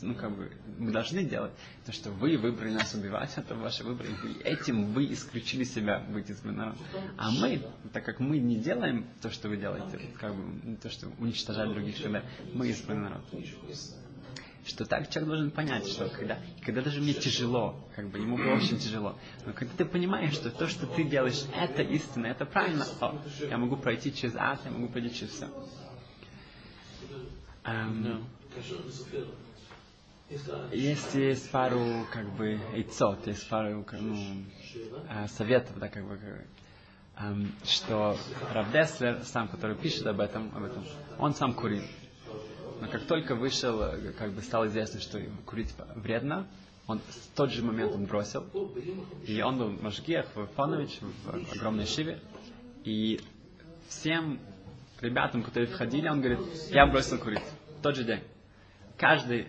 ну, 0.02 0.14
как 0.14 0.36
бы, 0.36 0.50
мы 0.76 0.90
должны 0.90 1.22
делать, 1.22 1.52
то, 1.84 1.92
что 1.92 2.10
вы 2.10 2.36
выбрали 2.36 2.72
нас 2.72 2.94
убивать, 2.94 3.32
это 3.36 3.54
ваше 3.54 3.84
выбор, 3.84 4.06
и 4.06 4.42
этим 4.42 4.92
вы 4.92 5.12
исключили 5.12 5.62
себя 5.62 6.00
быть 6.00 6.30
из 6.30 6.42
народа. 6.42 6.76
А 7.16 7.30
мы, 7.30 7.62
так 7.92 8.04
как 8.04 8.18
мы 8.18 8.38
не 8.38 8.56
делаем 8.56 9.06
то, 9.22 9.30
что 9.30 9.48
вы 9.48 9.56
делаете, 9.56 10.00
как 10.18 10.34
бы, 10.34 10.76
то, 10.76 10.90
что 10.90 11.08
уничтожать 11.20 11.70
других, 11.70 12.02
тогда 12.02 12.22
мы 12.52 12.68
избранный 12.68 13.10
народ 13.10 13.22
что 14.66 14.84
так 14.84 15.08
человек 15.10 15.28
должен 15.28 15.50
понять, 15.52 15.86
что 15.86 16.08
когда, 16.08 16.38
когда 16.64 16.82
даже 16.82 17.00
мне 17.00 17.14
тяжело, 17.14 17.88
как 17.94 18.10
бы 18.10 18.18
ему 18.18 18.36
было 18.36 18.54
очень 18.54 18.78
тяжело, 18.78 19.16
но 19.46 19.52
когда 19.52 19.72
ты 19.76 19.84
понимаешь, 19.84 20.34
что 20.34 20.50
то, 20.50 20.66
что 20.66 20.86
ты 20.86 21.04
делаешь, 21.04 21.44
это 21.54 21.82
истина, 21.82 22.26
это 22.26 22.44
правильно, 22.46 22.84
о, 23.00 23.22
я 23.48 23.58
могу 23.58 23.76
пройти 23.76 24.12
через 24.12 24.34
ад, 24.34 24.60
я 24.64 24.72
могу 24.72 24.88
пройти 24.88 25.14
через 25.14 25.34
все. 25.34 25.48
Эм, 27.66 28.24
есть, 30.72 31.14
есть 31.14 31.50
пару, 31.50 32.06
как 32.12 32.28
бы, 32.36 32.60
яйцот, 32.72 33.26
есть 33.26 33.48
пару, 33.48 33.82
как, 33.82 34.00
ну, 34.00 34.44
э, 35.08 35.26
советов, 35.28 35.76
да, 35.78 35.88
как 35.88 36.06
бы, 36.06 36.46
эм, 37.18 37.52
что 37.64 38.16
Равдеслер, 38.52 39.24
сам, 39.24 39.48
который 39.48 39.76
пишет 39.76 40.06
об 40.06 40.20
этом, 40.20 40.52
об 40.54 40.64
этом, 40.64 40.84
он 41.18 41.34
сам 41.34 41.54
курил. 41.54 41.82
Но 42.80 42.88
как 42.88 43.04
только 43.06 43.34
вышел, 43.34 43.80
как 44.16 44.32
бы 44.32 44.42
стало 44.42 44.66
известно, 44.66 45.00
что 45.00 45.20
курить 45.44 45.74
вредно, 45.96 46.46
он 46.86 47.00
в 47.00 47.36
тот 47.36 47.50
же 47.50 47.64
момент 47.64 47.92
он 47.94 48.04
бросил. 48.04 48.44
И 49.26 49.42
он 49.42 49.58
был 49.58 49.70
Машгех, 49.70 50.26
Фанович, 50.54 51.00
в 51.00 51.56
огромной 51.56 51.86
шиве. 51.86 52.20
И 52.84 53.20
всем 53.88 54.38
ребятам, 55.00 55.42
которые 55.42 55.68
входили, 55.68 56.08
он 56.08 56.20
говорит, 56.20 56.40
я 56.70 56.86
бросил 56.86 57.18
курить. 57.18 57.42
Тот 57.86 57.94
же 57.94 58.02
день. 58.02 58.20
Каждый 58.98 59.46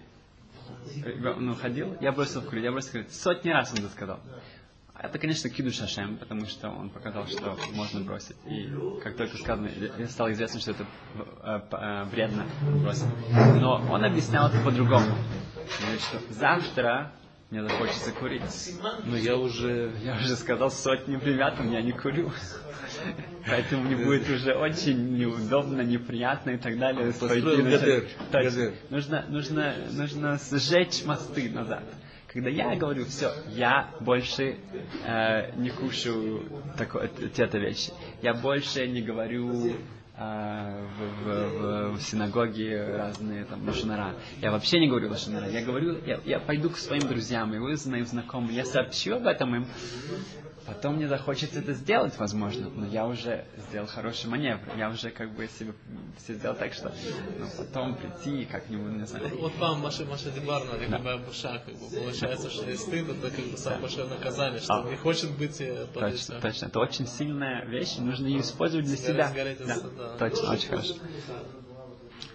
ну, 1.40 1.56
ходил, 1.56 1.98
я 2.02 2.12
бросил 2.12 2.44
курить, 2.44 2.66
я 2.66 2.72
бросил 2.72 2.92
курить. 2.92 3.12
Сотни 3.12 3.50
раз 3.50 3.72
он 3.74 3.80
это 3.80 3.90
сказал. 3.90 4.20
Это, 4.94 5.18
конечно, 5.18 5.50
киду 5.50 5.72
шашем, 5.72 6.20
потому 6.20 6.46
что 6.46 6.70
он 6.70 6.92
показал, 6.92 7.26
что 7.26 7.58
можно 7.74 8.02
бросить. 8.02 8.36
И 8.46 8.70
как 9.04 9.18
только 9.18 9.38
сказано, 9.38 9.72
стало 10.08 10.34
известно, 10.34 10.60
что 10.60 10.70
это 10.70 10.86
э, 11.16 11.62
э, 11.72 12.04
вредно 12.12 12.46
бросить. 12.84 13.08
Но 13.60 13.84
он 13.90 14.06
объяснял 14.06 14.50
это 14.50 14.64
по-другому. 14.64 15.16
Говорит, 15.82 16.02
что 16.02 16.20
завтра 16.32 17.14
мне 17.50 17.64
захочется 17.64 18.12
курить. 18.12 18.42
Но 19.06 19.16
я 19.16 19.38
уже, 19.38 19.92
я 20.04 20.16
уже 20.16 20.36
сказал 20.36 20.70
сотни 20.70 21.16
ребятам, 21.16 21.72
я 21.72 21.82
не 21.82 21.94
курю. 21.94 22.32
Поэтому 23.46 23.84
мне 23.84 23.96
будет 23.96 24.30
уже 24.30 24.54
очень 24.54 25.18
неудобно, 25.18 25.82
неприятно 25.82 26.52
и 26.52 26.58
так 26.58 26.78
далее. 26.78 27.14
Точно. 28.32 28.74
Нужно, 28.90 29.26
нужно, 29.30 29.76
нужно 29.92 30.40
сжечь 30.52 31.06
мосты 31.06 31.50
назад. 31.50 31.84
Когда 32.28 32.50
я 32.50 32.76
говорю, 32.76 33.06
все, 33.06 33.32
я 33.56 33.90
больше 34.02 34.58
э, 35.06 35.56
не 35.56 35.70
кушаю 35.70 36.44
такое, 36.78 37.08
те-то 37.08 37.58
вещи. 37.58 37.94
Я 38.22 38.34
больше 38.34 38.86
не 38.88 39.02
говорю 39.02 39.74
в, 40.18 41.28
в, 41.28 41.98
в 41.98 42.02
синагоге 42.02 42.96
разные 42.96 43.46
там 43.46 43.68
лошонара. 43.68 44.16
Я 44.42 44.52
вообще 44.52 44.80
не 44.80 44.88
говорю 44.88 45.10
лошонара. 45.10 45.48
Я 45.48 45.64
говорю, 45.64 45.98
я, 46.06 46.20
я 46.26 46.40
пойду 46.40 46.72
к 46.72 46.78
своим 46.78 47.08
друзьям, 47.08 47.54
и 47.54 47.60
вы 47.60 47.76
моим 47.86 48.06
знакомым, 48.06 48.50
я 48.50 48.66
сообщу 48.66 49.16
об 49.16 49.28
этом 49.28 49.56
им. 49.56 49.68
Потом 50.68 50.98
мне 50.98 51.08
захочется 51.08 51.60
это 51.60 51.72
сделать, 51.72 52.18
возможно, 52.18 52.70
но 52.70 52.86
я 52.88 53.08
уже 53.08 53.46
сделал 53.70 53.88
хороший 53.88 54.30
маневр. 54.30 54.60
Я 54.76 54.90
уже 54.90 55.12
как 55.12 55.34
бы 55.34 55.48
себе 55.48 55.74
все 56.18 56.34
сделал 56.34 56.58
так, 56.58 56.74
что 56.74 56.94
ну, 57.40 57.48
потом 57.58 57.96
прийти 57.96 58.44
как-нибудь, 58.44 58.92
не 58.92 59.06
знаю. 59.06 59.30
Вот 59.40 59.56
вам 59.60 59.80
Маша, 59.80 60.04
Маша 60.04 60.30
Дебарна, 60.30 60.78
Лихабая 60.78 61.20
Буша, 61.20 61.64
как 61.66 61.74
бы 61.74 61.88
получается, 61.90 62.50
что 62.50 62.70
есть 62.70 62.82
стыд, 62.82 63.08
это 63.08 63.32
как 63.34 63.46
бы 63.46 63.58
самое 63.58 63.82
большое 63.84 64.10
наказание, 64.10 64.60
что 64.60 64.84
а. 64.84 64.90
не 64.90 64.98
хочет 64.98 65.32
быть 65.38 65.62
э, 65.62 65.88
Точно, 65.94 66.42
точно. 66.42 66.66
Это 66.66 66.80
очень 66.80 67.08
сильная 67.08 67.64
вещь, 67.64 67.96
нужно 68.00 68.28
ее 68.28 68.42
использовать 68.42 68.88
для 68.88 68.98
себя. 68.98 69.34
Да. 69.66 70.18
Точно, 70.18 70.52
очень 70.52 70.68
хорошо. 70.68 70.96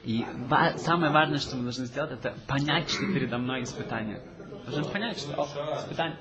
И 0.05 0.25
ва- 0.49 0.79
самое 0.79 1.13
важное, 1.13 1.39
что 1.39 1.57
мы 1.57 1.65
должны 1.65 1.85
сделать, 1.85 2.13
это 2.13 2.35
понять, 2.47 2.89
что 2.89 3.01
передо 3.13 3.37
мной 3.37 3.65
испытание. 3.65 4.23
Должен 4.65 4.87
понять, 4.87 5.19
что 5.19 5.35
о, 5.35 5.79
испытание. 5.79 6.19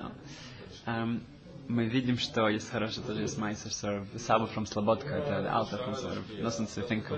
Эм, 0.86 1.24
мы 1.72 1.86
видим, 1.86 2.18
что 2.18 2.50
есть 2.50 2.70
хороший 2.70 3.02
тоже 3.02 3.22
есть 3.22 3.38
майсер, 3.38 3.72
of, 3.72 4.20
Саба 4.20 4.50
from 4.54 4.66
Слободка, 4.66 5.10
это 5.10 5.52
Алта 5.52 5.78
from 5.78 5.94
of, 5.94 6.42
Носенцы 6.42 6.82
Финкл. 6.82 7.16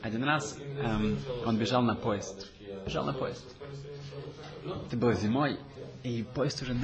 Один 0.00 0.24
раз 0.24 0.56
эм, 0.78 1.18
он 1.44 1.58
бежал 1.58 1.82
на 1.82 1.94
поезд. 1.94 2.48
Бежал 2.86 3.04
на 3.04 3.12
поезд. 3.12 3.44
Это 4.86 4.96
было 4.96 5.14
зимой, 5.14 5.58
и 6.04 6.22
поезд 6.22 6.62
уже 6.62 6.74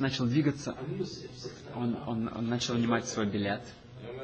начал 0.00 0.24
двигаться. 0.24 0.74
Он, 1.74 1.98
он, 2.06 2.30
он 2.34 2.48
начал 2.48 2.74
вынимать 2.74 3.06
свой 3.06 3.26
билет. 3.26 3.62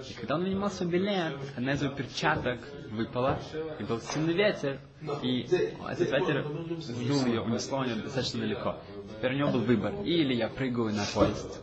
И 0.09 0.15
когда 0.15 0.37
он 0.37 0.45
вынимал 0.45 0.71
свой 0.71 0.89
билет, 0.89 1.35
одна 1.57 1.73
из 1.73 1.83
его 1.83 1.95
перчаток 1.95 2.61
выпала, 2.91 3.39
и 3.79 3.85
был 3.85 4.01
сильный 4.01 4.35
ветер, 4.35 4.81
и 5.23 5.43
этот 5.89 6.11
ветер 6.11 6.47
сдул 6.81 7.27
ее, 7.27 7.43
унесло 7.43 7.85
ее 7.85 7.97
достаточно 7.97 8.41
далеко. 8.41 8.77
Теперь 9.17 9.35
у 9.35 9.37
него 9.37 9.51
был 9.51 9.61
выбор. 9.61 9.95
Или 10.05 10.35
я 10.35 10.49
прыгаю 10.49 10.95
на 10.95 11.05
поезд, 11.05 11.61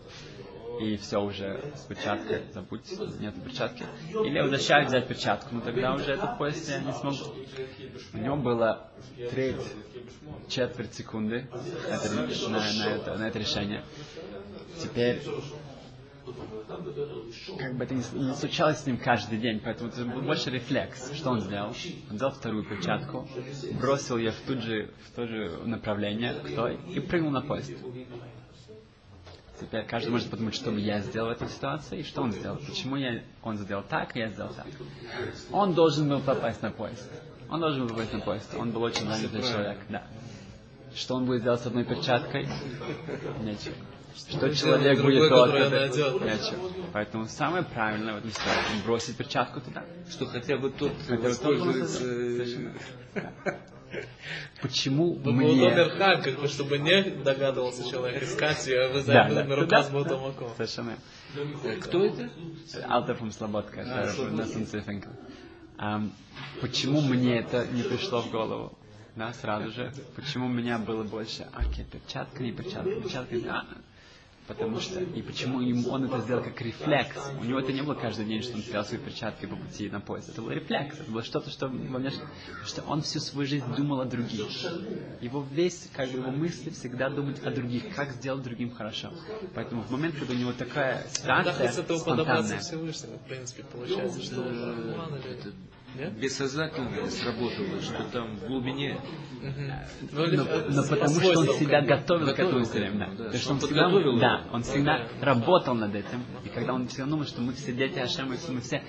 и 0.79 0.97
все 0.97 1.21
уже 1.21 1.71
с 1.75 1.81
перчаткой, 1.81 2.43
забудь, 2.53 2.81
нет 3.19 3.33
перчатки. 3.43 3.85
Или 4.09 4.35
я 4.35 4.43
возвращаюсь 4.43 4.87
взять 4.87 5.07
перчатку, 5.07 5.55
но 5.55 5.61
тогда 5.61 5.93
уже 5.93 6.13
этот 6.13 6.37
поезд 6.37 6.69
я 6.69 6.79
не 6.79 6.93
смогу. 6.93 7.33
У 8.13 8.17
него 8.17 8.37
было 8.37 8.91
треть, 9.31 9.61
четверть 10.47 10.93
секунды 10.93 11.47
на, 11.89 12.49
на, 12.49 12.59
на, 12.59 12.89
это, 12.89 13.17
на 13.17 13.27
это 13.27 13.39
решение. 13.39 13.83
Теперь 14.81 15.21
как 17.59 17.75
бы 17.75 17.83
это 17.83 17.93
не, 17.93 18.03
не 18.13 18.33
случалось 18.33 18.79
с 18.79 18.85
ним 18.85 18.97
каждый 18.97 19.37
день, 19.37 19.59
поэтому 19.63 19.89
это 19.89 20.05
был 20.05 20.21
больше 20.21 20.49
рефлекс. 20.49 21.13
Что 21.13 21.31
он 21.31 21.41
сделал? 21.41 21.73
Он 22.09 22.15
взял 22.15 22.31
вторую 22.31 22.63
перчатку, 22.63 23.27
бросил 23.79 24.17
ее 24.17 24.31
в, 24.31 24.41
тут 24.41 24.59
же, 24.59 24.91
в 25.07 25.15
то 25.15 25.27
же 25.27 25.59
направление 25.65 26.33
к 26.33 26.55
той 26.55 26.79
и 26.93 26.99
прыгнул 26.99 27.31
на 27.31 27.41
поезд. 27.41 27.71
Теперь 29.59 29.85
каждый 29.85 30.09
может 30.09 30.29
подумать, 30.29 30.55
что 30.55 30.71
я 30.71 30.99
сделал 30.99 31.29
в 31.29 31.31
этой 31.31 31.47
ситуации, 31.47 31.99
и 31.99 32.03
что 32.03 32.21
он 32.21 32.31
сделал. 32.31 32.57
Почему 32.57 32.95
я, 32.95 33.23
он 33.43 33.57
сделал 33.57 33.83
так, 33.87 34.15
и 34.15 34.19
я 34.19 34.29
сделал 34.29 34.53
так. 34.53 34.67
Он 35.51 35.73
должен 35.73 36.09
был 36.09 36.19
попасть 36.19 36.61
на 36.61 36.71
поезд. 36.71 37.09
Он 37.49 37.59
должен 37.59 37.83
был 37.83 37.89
попасть 37.89 38.13
на 38.13 38.19
поезд. 38.19 38.55
Он 38.55 38.71
был 38.71 38.81
очень 38.81 39.07
занятый 39.07 39.41
человек, 39.41 39.79
да. 39.89 40.03
Что 40.95 41.15
он 41.15 41.25
будет 41.25 41.43
делать 41.43 41.61
с 41.61 41.65
одной 41.65 41.85
перчаткой? 41.85 42.47
Нечего. 43.41 43.75
Что 44.15 44.55
человек 44.55 45.01
будет 45.01 45.29
то 45.29 46.55
Поэтому 46.93 47.25
самое 47.25 47.63
правильное 47.63 48.13
в 48.13 48.17
этом 48.17 48.31
ситуации 48.31 48.85
бросить 48.85 49.17
перчатку 49.17 49.61
туда. 49.61 49.83
Что 50.09 50.25
хотя 50.25 50.57
бы 50.57 50.69
тот 50.69 50.91
воспользуется... 51.09 52.03
Почему 54.61 55.13
Вы 55.13 55.33
мне... 55.33 55.69
Хан, 55.69 56.21
как 56.23 56.39
бы, 56.39 56.47
чтобы 56.47 56.79
не 56.79 57.03
догадывался 57.03 57.87
человек 57.87 58.23
искать 58.23 58.65
ее, 58.65 58.89
вы 58.89 59.01
за 59.01 59.13
да, 59.13 59.43
да. 59.43 59.55
рукав 59.55 59.91
был 59.91 60.03
домаком. 60.03 60.49
Совершенно. 60.55 60.97
Кто 61.81 62.05
это? 62.05 62.29
Алтер 62.89 63.19
Слободка, 63.31 63.83
на 63.83 64.45
Сунцефенко. 64.45 65.09
Почему 66.61 67.01
мне 67.01 67.39
это 67.39 67.67
не 67.67 67.83
пришло 67.83 68.21
в 68.21 68.31
голову? 68.31 68.77
Да, 69.15 69.31
сразу 69.33 69.69
же. 69.71 69.93
Почему 70.15 70.47
у 70.47 70.49
меня 70.49 70.79
было 70.79 71.03
больше, 71.03 71.47
окей, 71.53 71.85
перчатка, 71.85 72.41
не 72.41 72.51
перчатка, 72.51 72.89
перчатка, 72.95 73.35
а, 73.47 73.65
Потому 74.47 74.79
что, 74.81 74.99
и 74.99 75.21
почему 75.21 75.61
ему 75.61 75.89
он 75.89 76.03
это 76.03 76.19
сделал 76.19 76.43
как 76.43 76.61
рефлекс. 76.61 77.15
У 77.39 77.45
него 77.45 77.59
это 77.59 77.71
не 77.71 77.81
было 77.81 77.93
каждый 77.93 78.25
день, 78.25 78.41
что 78.41 78.55
он 78.55 78.61
терял 78.61 78.83
свои 78.83 78.99
перчатки 78.99 79.45
по 79.45 79.55
пути 79.55 79.89
на 79.89 80.01
поезд. 80.01 80.29
Это 80.29 80.41
был 80.41 80.51
рефлекс. 80.51 80.99
Это 80.99 81.11
было 81.11 81.23
что-то, 81.23 81.49
что 81.49 81.67
во 81.67 81.99
мне... 81.99 82.11
что 82.65 82.81
он 82.83 83.01
всю 83.03 83.19
свою 83.19 83.47
жизнь 83.47 83.65
думал 83.75 84.01
о 84.01 84.05
других. 84.05 84.47
Его 85.21 85.45
весь, 85.49 85.89
как 85.93 86.09
бы 86.11 86.19
его 86.19 86.31
мысли 86.31 86.69
всегда 86.71 87.09
думать 87.09 87.41
о 87.45 87.51
других, 87.51 87.95
как 87.95 88.11
сделать 88.11 88.43
другим 88.43 88.71
хорошо. 88.71 89.13
Поэтому 89.55 89.81
в 89.81 89.91
момент, 89.91 90.15
когда 90.15 90.33
у 90.33 90.37
него 90.37 90.51
такая 90.51 91.07
ситуация 91.09 91.97
спонтанная... 91.97 92.59
В 92.59 93.27
принципе, 93.27 93.63
получается, 93.63 94.21
что 94.21 94.43
нет? 95.95 96.13
бессознательно 96.13 97.09
сработало, 97.09 97.81
что 97.81 98.03
там 98.11 98.37
в 98.37 98.47
глубине. 98.47 98.99
Но, 100.11 100.25
но, 100.25 100.43
но 100.69 100.83
потому 100.87 101.19
что 101.19 101.39
он 101.39 101.47
всегда 101.47 101.81
готовил, 101.81 102.25
готовил 102.27 102.33
к 102.35 102.39
этому 102.39 102.63
все 102.63 102.79
время. 102.79 103.09
Да. 103.17 103.23
Да. 103.25 103.31
То, 103.31 103.37
что 103.37 103.53
он 103.53 103.59
всегда, 103.59 103.89
да, 104.19 104.43
он 104.51 104.63
всегда 104.63 105.07
работал 105.21 105.75
над 105.75 105.95
этим. 105.95 106.23
И 106.43 106.49
когда 106.49 106.73
он 106.73 106.87
всегда 106.87 107.05
думал, 107.05 107.25
что 107.25 107.41
мы 107.41 107.53
все 107.53 107.73
дети 107.73 107.99
Ашема, 107.99 108.35
мы 108.49 108.61
все, 108.61 108.83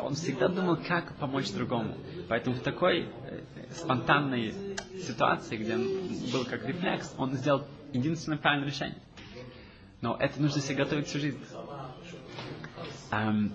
он 0.00 0.14
всегда 0.14 0.48
думал, 0.48 0.76
как 0.76 1.16
помочь 1.16 1.50
другому. 1.52 1.96
Поэтому 2.28 2.56
в 2.56 2.60
такой 2.60 3.08
э, 3.26 3.42
спонтанной 3.70 4.54
ситуации, 5.00 5.56
где 5.56 5.74
он 5.74 5.86
был 6.32 6.44
как 6.44 6.66
рефлекс, 6.66 7.14
он 7.16 7.34
сделал 7.34 7.64
единственное 7.92 8.38
правильное 8.38 8.68
решение. 8.68 8.98
Но 10.00 10.16
это 10.18 10.40
нужно 10.42 10.60
себе 10.60 10.76
готовить 10.76 11.06
всю 11.06 11.20
жизнь. 11.20 11.38
Um, 13.12 13.52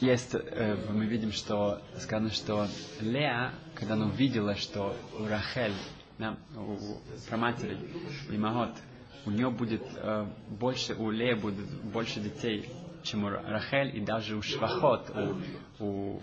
есть, 0.00 0.34
э, 0.34 0.76
мы 0.92 1.06
видим, 1.06 1.32
что 1.32 1.80
сказано, 1.98 2.30
что 2.30 2.68
Леа, 3.00 3.52
когда 3.74 3.94
она 3.94 4.06
увидела, 4.06 4.54
что 4.54 4.96
у 5.18 5.26
Рахель, 5.26 5.74
да, 6.18 6.36
у, 6.56 6.72
у 6.72 7.00
праматери, 7.28 7.76
и 8.30 8.36
Магот, 8.36 8.74
у 9.26 9.30
нее 9.30 9.50
будет 9.50 9.82
э, 9.96 10.26
больше, 10.48 10.94
у 10.94 11.10
Лея 11.10 11.36
будет 11.36 11.68
больше 11.82 12.20
детей, 12.20 12.68
чем 13.02 13.24
у 13.24 13.28
Рахель, 13.28 13.96
и 13.96 14.00
даже 14.00 14.36
у 14.36 14.42
Швахот, 14.42 15.10
у, 15.80 15.84
у, 15.84 16.22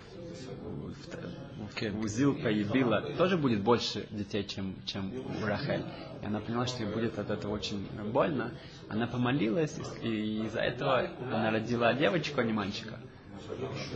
у 2.00 2.08
Зилпа 2.08 2.48
и 2.48 2.64
Била 2.64 3.02
тоже 3.16 3.36
будет 3.36 3.62
больше 3.62 4.06
детей, 4.10 4.44
чем, 4.44 4.74
чем 4.84 5.12
у 5.14 5.46
Рахель. 5.46 5.84
И 6.22 6.26
она 6.26 6.40
поняла, 6.40 6.66
что 6.66 6.82
ей 6.82 6.92
будет 6.92 7.18
от 7.18 7.30
этого 7.30 7.52
очень 7.52 7.86
больно. 8.12 8.52
Она 8.88 9.06
помолилась, 9.06 9.78
и 10.02 10.44
из-за 10.46 10.60
этого 10.60 11.10
она 11.30 11.50
родила 11.50 11.92
девочку, 11.94 12.40
а 12.40 12.44
не 12.44 12.52
мальчика. 12.52 12.98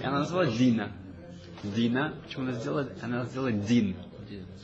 И 0.00 0.04
она 0.04 0.20
назвала 0.20 0.46
Дина. 0.46 0.92
Дина, 1.62 2.14
почему 2.24 2.44
она 2.44 2.52
сделала? 2.52 2.88
Она 3.02 3.24
сделала 3.24 3.52
Дин. 3.52 3.96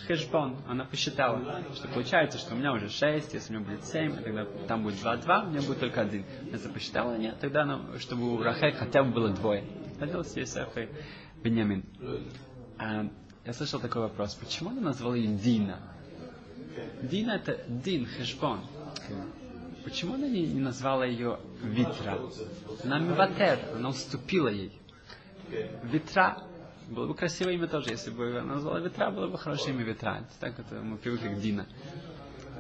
Хэшбон, 0.06 0.58
она 0.68 0.84
посчитала, 0.84 1.62
что 1.74 1.88
получается, 1.88 2.38
что 2.38 2.54
у 2.54 2.56
меня 2.56 2.72
уже 2.72 2.88
6, 2.88 3.34
если 3.34 3.54
у 3.54 3.58
меня 3.58 3.68
будет 3.68 3.84
7, 3.84 4.22
тогда 4.22 4.46
там 4.68 4.84
будет 4.84 4.96
2-2, 5.02 5.46
у 5.46 5.50
меня 5.50 5.62
будет 5.62 5.80
только 5.80 6.02
один. 6.02 6.24
Если 6.52 6.68
посчитала, 6.68 7.16
нет, 7.16 7.38
тогда 7.40 7.62
она, 7.62 7.80
чтобы 7.98 8.32
у 8.34 8.42
Рахель 8.42 8.74
хотя 8.74 9.02
бы 9.02 9.10
было 9.10 9.30
двое. 9.30 9.64
Родился 9.98 10.42
Исаф 10.42 10.76
и 10.76 10.88
Беньямин. 11.42 11.84
А, 12.78 13.08
я 13.44 13.52
слышал 13.52 13.80
такой 13.80 14.02
вопрос, 14.02 14.34
почему 14.34 14.70
она 14.70 14.80
назвала 14.80 15.16
ее 15.16 15.36
Дина? 15.36 15.80
Дина 17.02 17.32
это 17.32 17.58
Дин, 17.68 18.06
Хэшбон. 18.06 18.60
Почему 19.86 20.14
она 20.14 20.26
не, 20.26 20.44
не 20.44 20.60
назвала 20.60 21.06
ее 21.06 21.38
Витра? 21.62 22.18
Она 22.82 22.98
Миватер, 22.98 23.60
она 23.72 23.90
уступила 23.90 24.48
ей. 24.48 24.72
Витра 25.84 26.42
было 26.88 27.06
бы 27.06 27.14
красивое 27.14 27.52
имя 27.52 27.68
тоже, 27.68 27.90
если 27.90 28.10
бы 28.10 28.36
она 28.36 28.54
назвала 28.54 28.80
Ветра, 28.80 29.12
было 29.12 29.28
бы 29.28 29.38
хорошее 29.38 29.76
имя 29.76 29.84
Ветра. 29.84 30.28
Так 30.40 30.58
это 30.58 30.82
мы 30.82 30.96
привыкли 30.96 31.28
к 31.28 31.38
Дина. 31.38 31.68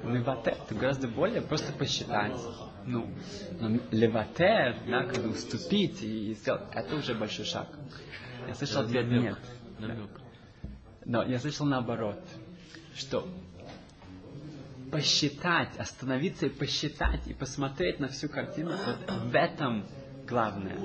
Леватер, 0.04 0.52
это 0.52 0.74
гораздо 0.76 1.08
более 1.08 1.42
просто 1.42 1.72
посчитать. 1.72 2.40
Ну, 2.84 3.08
но 3.60 3.80
леватер, 3.90 4.76
да, 4.86 5.02
когда 5.02 5.28
уступить 5.28 6.04
и 6.04 6.32
сделать, 6.34 6.62
это 6.72 6.94
уже 6.94 7.16
большой 7.16 7.44
шаг. 7.44 7.66
Я 8.46 8.54
слышал 8.54 8.82
ответ 8.82 9.08
нет. 9.08 9.38
Но 11.04 11.24
я 11.24 11.40
слышал 11.40 11.66
наоборот, 11.66 12.22
что 12.94 13.26
посчитать, 14.90 15.76
остановиться 15.78 16.46
и 16.46 16.48
посчитать, 16.48 17.26
и 17.26 17.34
посмотреть 17.34 18.00
на 18.00 18.08
всю 18.08 18.28
картину, 18.28 18.72
вот 18.86 19.10
в 19.10 19.34
этом 19.34 19.86
главное. 20.26 20.76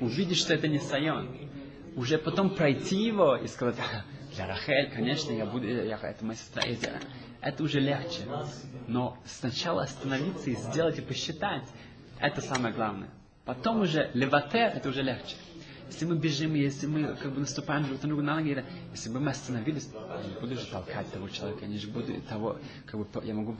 Увидеть, 0.00 0.38
что 0.38 0.54
это 0.54 0.68
не 0.68 0.78
Сайон 0.78 1.36
уже 1.96 2.18
потом 2.18 2.54
пройти 2.54 2.96
его 2.96 3.36
и 3.36 3.48
сказать, 3.48 3.76
для 4.34 4.46
Рахель, 4.46 4.92
конечно, 4.94 5.32
я 5.32 5.46
буду, 5.46 5.66
я, 5.66 5.96
это 5.96 6.24
моя 6.24 6.38
сестра, 6.38 6.62
я 6.62 7.00
это 7.40 7.62
уже 7.62 7.80
легче. 7.80 8.22
Но 8.86 9.16
сначала 9.24 9.82
остановиться 9.82 10.50
и 10.50 10.54
сделать 10.54 10.98
и 10.98 11.02
посчитать, 11.02 11.64
это 12.20 12.40
самое 12.40 12.74
главное. 12.74 13.08
Потом 13.44 13.80
уже 13.80 14.10
левате, 14.14 14.58
это 14.58 14.88
уже 14.88 15.02
легче. 15.02 15.36
Если 15.88 16.04
мы 16.04 16.16
бежим, 16.16 16.54
если 16.54 16.86
мы 16.86 17.14
как 17.14 17.32
бы 17.32 17.40
наступаем 17.40 17.84
друг 17.84 18.02
на 18.02 18.08
друга 18.08 18.22
на 18.22 18.36
ноги, 18.36 18.64
если 18.90 19.08
бы 19.08 19.20
мы 19.20 19.30
остановились, 19.30 19.88
я 19.94 20.28
не 20.28 20.40
буду 20.40 20.56
же 20.56 20.66
толкать 20.66 21.10
того 21.12 21.28
человека, 21.28 21.60
я 21.62 21.68
не 21.68 21.78
же 21.78 21.88
буду 21.88 22.12
того, 22.22 22.58
как 22.86 23.00
бы, 23.00 23.06
я 23.24 23.34
могу... 23.34 23.56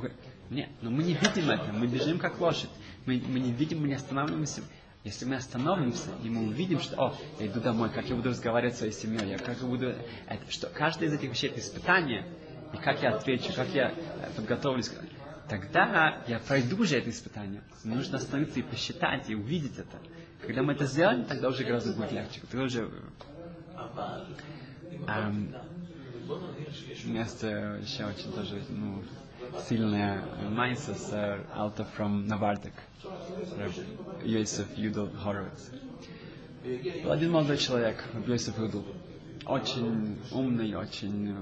Нет, 0.50 0.68
но 0.82 0.90
мы 0.90 1.02
не 1.04 1.14
видим 1.14 1.50
это, 1.50 1.72
мы 1.72 1.86
бежим 1.86 2.18
как 2.18 2.40
лошадь. 2.40 2.70
Мы, 3.04 3.22
мы 3.28 3.38
не 3.38 3.52
видим, 3.52 3.80
мы 3.80 3.88
не 3.88 3.94
останавливаемся. 3.94 4.62
Если 5.04 5.24
мы 5.24 5.36
остановимся, 5.36 6.08
и 6.24 6.28
мы 6.28 6.48
увидим, 6.48 6.80
что, 6.80 6.96
о, 7.00 7.16
я 7.38 7.46
иду 7.46 7.60
домой, 7.60 7.90
как 7.90 8.08
я 8.08 8.16
буду 8.16 8.30
разговаривать 8.30 8.74
со 8.74 8.80
своей 8.80 8.92
семьей, 8.92 9.30
я 9.30 9.38
как 9.38 9.60
я 9.60 9.66
буду... 9.66 9.94
Это, 10.26 10.50
что 10.50 10.66
каждое 10.66 11.08
из 11.08 11.12
этих 11.12 11.30
вещей 11.30 11.48
это 11.48 11.60
испытание, 11.60 12.26
и 12.74 12.76
как 12.76 13.00
я 13.02 13.14
отвечу, 13.14 13.52
как 13.54 13.68
я 13.68 13.90
э, 13.90 14.30
подготовлюсь, 14.34 14.90
тогда 15.48 16.24
я 16.26 16.40
пройду 16.40 16.82
уже 16.82 16.98
это 16.98 17.10
испытание. 17.10 17.62
Нужно 17.84 18.18
остановиться 18.18 18.58
и 18.58 18.62
посчитать, 18.62 19.30
и 19.30 19.36
увидеть 19.36 19.78
это. 19.78 19.96
Когда 20.42 20.62
мы 20.62 20.72
это 20.74 20.86
сделаем, 20.86 21.24
тогда 21.24 21.48
уже 21.48 21.64
гораздо 21.64 21.92
будет 21.92 22.12
легче. 22.12 22.40
Тогда 22.50 22.64
уже... 22.64 22.90
Эм, 25.08 25.54
место 27.04 27.78
еще 27.82 28.04
очень 28.06 28.32
тоже, 28.32 28.62
ну, 28.68 29.02
сильная 29.68 30.22
майса 30.50 30.94
с 30.94 31.12
Alta 31.54 31.86
from 31.96 32.26
Навардек. 32.26 32.74
Йосиф 34.24 34.66
Юдл 34.76 35.08
Хоровиц. 35.22 35.70
Был 37.04 37.12
один 37.12 37.30
молодой 37.30 37.58
человек, 37.58 38.04
Йосиф 38.26 38.58
Юдл. 38.58 38.82
Очень 39.46 40.18
умный, 40.32 40.74
очень 40.74 41.36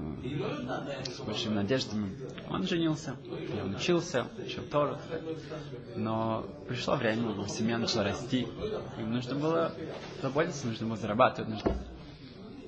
с 1.05 1.19
большими 1.21 1.55
надеждами. 1.55 2.15
Он 2.49 2.67
женился, 2.67 3.15
он 3.63 3.75
учился, 3.75 4.27
учил 4.37 4.63
Тору. 4.63 4.97
Но 5.95 6.45
пришло 6.67 6.95
время, 6.97 7.31
его 7.31 7.47
семья 7.47 7.79
начала 7.79 8.03
расти. 8.03 8.47
Ему 8.99 9.07
нужно 9.07 9.35
было 9.35 9.73
заботиться, 10.21 10.67
нужно 10.67 10.85
было 10.85 10.97
зарабатывать. 10.97 11.49
Нужно... 11.49 11.75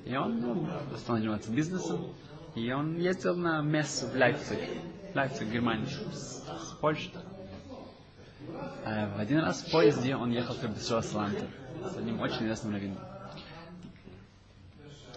И 0.04 0.16
он 0.16 0.40
ну, 0.40 0.68
стал 0.96 1.18
заниматься 1.18 1.52
бизнесом. 1.52 2.12
И 2.56 2.72
он 2.72 2.96
ездил 2.96 3.36
на 3.36 3.62
мессу 3.62 4.08
в 4.08 4.16
Лейпциг, 4.16 4.58
Лейпциг, 5.14 5.48
Германия, 5.48 5.86
с 5.86 6.42
Польши. 6.80 7.10
А 8.84 9.14
в 9.14 9.20
один 9.20 9.38
раз 9.38 9.62
в 9.62 9.70
поезде 9.70 10.16
он 10.16 10.32
ехал 10.32 10.54
к 10.54 10.62
Рабисуа 10.64 11.02
Салантер 11.02 11.46
с 11.92 11.96
одним 11.96 12.20
очень 12.20 12.46
известным 12.46 12.72
раввином. 12.72 12.98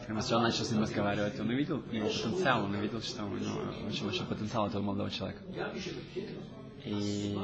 Когда 0.01 0.13
Масрал 0.15 0.41
начал 0.41 0.65
с 0.65 0.71
ним 0.71 0.81
разговаривать, 0.81 1.39
он 1.39 1.49
увидел 1.49 1.81
его 1.91 2.07
потенциал, 2.07 2.65
он 2.65 2.75
увидел, 2.75 3.01
что 3.01 3.23
у 3.23 3.37
него 3.37 3.61
очень 3.87 4.05
большой 4.05 4.25
потенциал 4.25 4.67
этого 4.67 4.81
молодого 4.81 5.11
человека. 5.11 5.41
И 6.83 7.37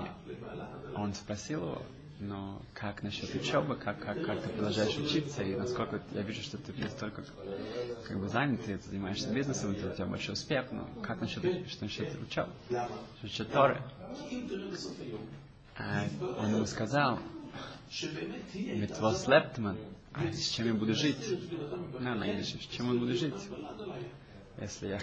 он 0.95 1.13
спросил 1.13 1.61
его, 1.61 1.81
но 2.19 2.61
как 2.73 3.03
насчет 3.03 3.33
учебы, 3.35 3.75
как, 3.75 3.99
как, 3.99 4.25
как 4.25 4.41
ты 4.41 4.49
продолжаешь 4.49 4.97
учиться, 4.97 5.43
и 5.43 5.55
насколько 5.55 6.01
я 6.13 6.21
вижу, 6.21 6.41
что 6.41 6.57
ты 6.57 6.73
настолько 6.73 7.23
как 8.07 8.19
бы 8.19 8.27
занят, 8.27 8.65
ты 8.65 8.79
занимаешься 8.79 9.31
бизнесом, 9.31 9.71
у 9.71 9.73
тебя 9.75 10.05
большой 10.05 10.33
успех, 10.33 10.65
но 10.71 10.89
как 11.03 11.21
насчет, 11.21 11.69
что 11.69 11.83
насчет 11.83 12.09
учебы, 12.21 12.49
что 12.69 12.89
насчет 13.21 13.51
Торы? 13.51 13.81
А 15.77 16.05
он 16.39 16.55
ему 16.55 16.65
сказал, 16.65 17.19
ведь 18.53 18.99
лептман, 19.27 19.77
а 20.17 20.33
с 20.33 20.49
чем 20.49 20.67
я 20.67 20.73
буду 20.73 20.93
жить? 20.93 21.17
На, 21.99 22.15
на 22.15 22.25
с 22.43 22.47
чем 22.71 22.93
я 22.93 22.99
буду 22.99 23.13
жить? 23.13 23.33
Если 24.59 24.87
я 24.87 24.99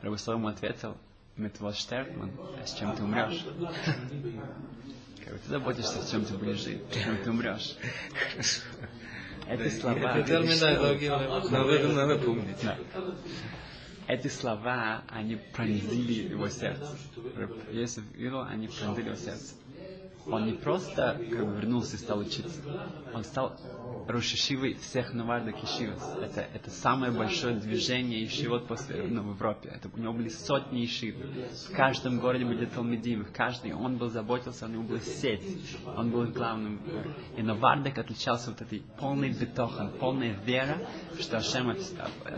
Рабислав 0.00 0.38
ему 0.38 0.48
ответил, 0.48 0.96
Метвос 1.36 1.76
Штертман, 1.76 2.32
а 2.60 2.66
с 2.66 2.74
чем 2.74 2.96
ты 2.96 3.04
умрешь? 3.04 3.44
Как 5.24 5.38
ты 5.38 5.48
заботишься, 5.48 6.02
с 6.02 6.10
чем 6.10 6.24
ты 6.24 6.34
будешь 6.36 6.62
жить, 6.62 6.82
с 6.90 6.94
чем 6.94 7.16
ты 7.18 7.30
умрешь. 7.30 7.76
Это 9.46 9.70
слова. 9.70 10.18
Это 10.18 10.22
терминология, 10.26 11.88
надо 11.92 12.18
помнить. 12.18 12.58
Эти 14.08 14.26
слова, 14.26 15.04
они 15.08 15.36
пронзили 15.36 16.30
его 16.30 16.48
сердце. 16.48 16.96
Если 17.70 18.02
Ило, 18.16 18.46
они 18.46 18.66
пронзили 18.66 19.06
его 19.06 19.16
сердце 19.16 19.54
он 20.26 20.46
не 20.46 20.52
просто 20.52 21.18
как 21.30 21.46
бы 21.46 21.56
вернулся 21.56 21.96
и 21.96 21.98
стал 21.98 22.18
учиться, 22.18 22.60
он 23.14 23.24
стал 23.24 23.56
Рошишивой 24.08 24.74
всех 24.74 25.12
Наварда 25.12 25.52
Кишивас. 25.52 26.16
Это, 26.20 26.40
это 26.40 26.70
самое 26.70 27.12
большое 27.12 27.56
движение 27.56 28.24
ишивот 28.24 28.66
после, 28.66 29.02
ну, 29.02 29.22
в 29.22 29.34
Европе. 29.34 29.70
Это, 29.74 29.88
у 29.92 29.98
него 29.98 30.12
были 30.12 30.28
сотни 30.28 30.84
ишив. 30.84 31.16
В 31.68 31.72
каждом 31.74 32.20
городе 32.20 32.44
были 32.44 32.66
Талмедим. 32.66 33.26
Каждый 33.32 33.72
он 33.72 33.96
был 33.98 34.08
заботился, 34.08 34.66
у 34.66 34.68
него 34.68 34.82
была 34.82 35.00
сеть. 35.00 35.42
Он 35.96 36.10
был 36.10 36.26
главным. 36.26 36.80
И 37.36 37.42
Навардак 37.42 37.98
отличался 37.98 38.50
вот 38.50 38.60
этой 38.60 38.82
полной 38.98 39.30
бетохан, 39.30 39.90
полной 39.92 40.34
вера, 40.44 40.78
что 41.18 41.38
Ашем 41.38 41.76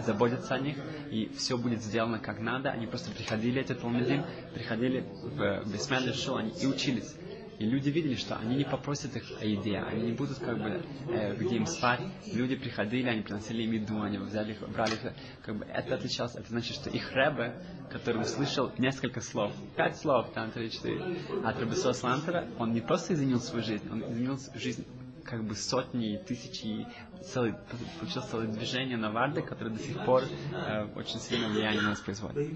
заботится 0.01 0.55
о 0.55 0.59
них, 0.59 0.77
и 1.11 1.31
все 1.37 1.57
будет 1.57 1.83
сделано 1.83 2.19
как 2.19 2.41
надо. 2.41 2.71
Они 2.71 2.87
просто 2.87 3.11
приходили, 3.11 3.61
эти 3.61 3.75
Талмедим, 3.75 4.25
приходили 4.55 5.01
в 5.23 5.73
Бесмен 5.73 6.13
Шул, 6.15 6.37
они 6.37 6.51
и 6.51 6.67
учились. 6.67 7.15
И 7.63 7.65
люди 7.65 7.91
видели, 7.91 8.17
что 8.17 8.37
они 8.39 8.57
не 8.57 8.65
попросят 8.65 9.15
их 9.15 9.23
о 9.41 9.45
еде, 9.45 9.79
они 9.79 10.07
не 10.07 10.13
будут 10.13 10.41
как 10.41 10.61
бы 10.61 10.83
э, 11.11 11.37
где 11.37 11.59
им 11.59 11.67
спать. 11.67 12.01
Люди 12.35 12.57
приходили, 12.57 13.07
они 13.09 13.23
приносили 13.23 13.63
им 13.63 13.71
еду, 13.71 14.03
они 14.03 14.19
взяли 14.19 14.59
брали 14.75 14.95
их. 14.95 15.13
Как 15.45 15.57
бы 15.57 15.65
это 15.67 15.95
отличалось. 15.95 16.35
Это 16.35 16.49
значит, 16.49 16.75
что 16.75 16.91
их 16.91 17.13
Рэбе, 17.13 17.55
который 17.89 18.23
услышал 18.23 18.73
несколько 18.79 19.21
слов, 19.21 19.53
пять 19.77 19.97
слов, 19.97 20.33
там 20.35 20.51
три, 20.51 20.73
четыре, 20.73 21.19
от 21.45 21.61
Рабисо 21.61 21.93
Слантера, 21.93 22.49
он 22.59 22.73
не 22.73 22.81
просто 22.81 23.15
изменил 23.15 23.39
свою 23.39 23.65
жизнь, 23.65 23.89
он 23.89 24.11
изменил 24.11 24.41
жизнь 24.57 24.85
как 25.25 25.45
бы 25.45 25.55
сотни, 25.55 26.17
тысячи, 26.17 26.87
целый, 27.23 27.55
получилось 27.99 28.29
целое 28.29 28.47
движение 28.47 28.97
на 28.97 29.11
Варде, 29.11 29.43
которое 29.43 29.71
до 29.71 29.79
сих 29.79 30.05
пор 30.05 30.23
э, 30.53 30.87
очень 30.97 31.19
сильное 31.21 31.49
влияние 31.49 31.83
на 31.83 31.91
нас 31.91 32.01
производит. 32.01 32.53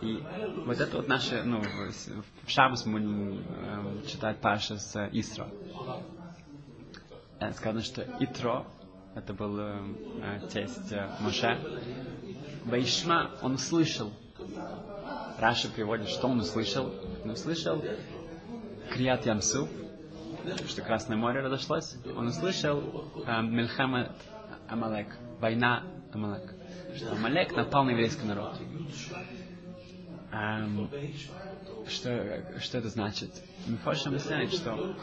И 0.00 0.22
вот 0.66 0.80
это 0.80 0.96
вот 0.96 1.08
наше, 1.08 1.42
ну, 1.44 1.60
в, 1.60 1.92
в 2.46 2.86
мы 2.86 3.00
будем 3.00 3.44
э, 3.48 4.06
читать 4.06 4.38
Паша 4.40 4.78
с 4.78 5.08
Исро. 5.12 5.48
Э, 7.40 7.52
сказано, 7.52 7.82
что 7.82 8.02
Итро 8.20 8.66
это 9.14 9.34
был 9.34 9.58
э, 9.58 9.78
э, 10.22 10.48
тесть 10.48 10.90
э, 10.90 11.10
Моше. 11.20 11.58
Ваишма, 12.64 13.30
он 13.42 13.54
услышал. 13.54 14.10
Раша 15.38 15.68
приводит, 15.68 16.08
что 16.08 16.28
он 16.28 16.40
услышал. 16.40 16.92
Он 17.24 17.30
услышал 17.30 17.82
Крият 18.90 19.26
Ямсу, 19.26 19.68
что 20.68 20.82
Красное 20.82 21.16
море 21.16 21.40
разошлось. 21.40 21.96
Он 22.16 22.28
услышал 22.28 23.10
э, 23.26 23.42
Мельхама 23.42 24.14
Амалек, 24.68 25.16
война 25.40 25.84
Амалек. 26.12 26.54
Что 26.96 27.12
Амалек 27.12 27.54
напал 27.56 27.84
на 27.84 27.90
еврейский 27.90 28.24
народ. 28.24 28.58
Эм, 30.32 30.88
что, 31.88 32.60
что 32.60 32.78
это 32.78 32.88
значит? 32.88 33.30
Мифош 33.66 34.06
объясняет, 34.06 34.52
что 34.52 34.96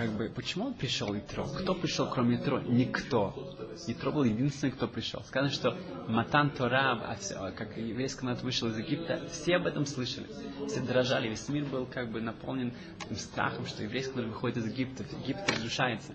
как 0.00 0.12
бы, 0.12 0.30
почему 0.34 0.68
он 0.68 0.72
пришел 0.72 1.14
Итро? 1.14 1.44
Кто 1.44 1.74
пришел, 1.74 2.08
кроме 2.08 2.36
Итро? 2.36 2.58
Никто. 2.60 3.54
Итро 3.86 4.10
был 4.10 4.24
единственный, 4.24 4.70
кто 4.70 4.88
пришел. 4.88 5.22
Сказано, 5.24 5.52
что 5.52 5.76
Матан 6.08 6.48
Тора, 6.52 6.92
а 7.06 7.16
все, 7.16 7.34
как 7.54 7.76
еврейский 7.76 8.24
народ 8.24 8.42
вышел 8.42 8.68
из 8.68 8.78
Египта, 8.78 9.20
все 9.30 9.56
об 9.56 9.66
этом 9.66 9.84
слышали. 9.84 10.26
Все 10.68 10.80
дрожали, 10.80 11.28
весь 11.28 11.46
мир 11.50 11.66
был 11.66 11.84
как 11.84 12.10
бы 12.10 12.22
наполнен 12.22 12.72
страхом, 13.14 13.66
что 13.66 13.82
еврейский 13.82 14.14
народ 14.16 14.30
выходит 14.30 14.56
из 14.56 14.68
Египта, 14.68 15.04
Египет 15.20 15.50
разрушается, 15.50 16.14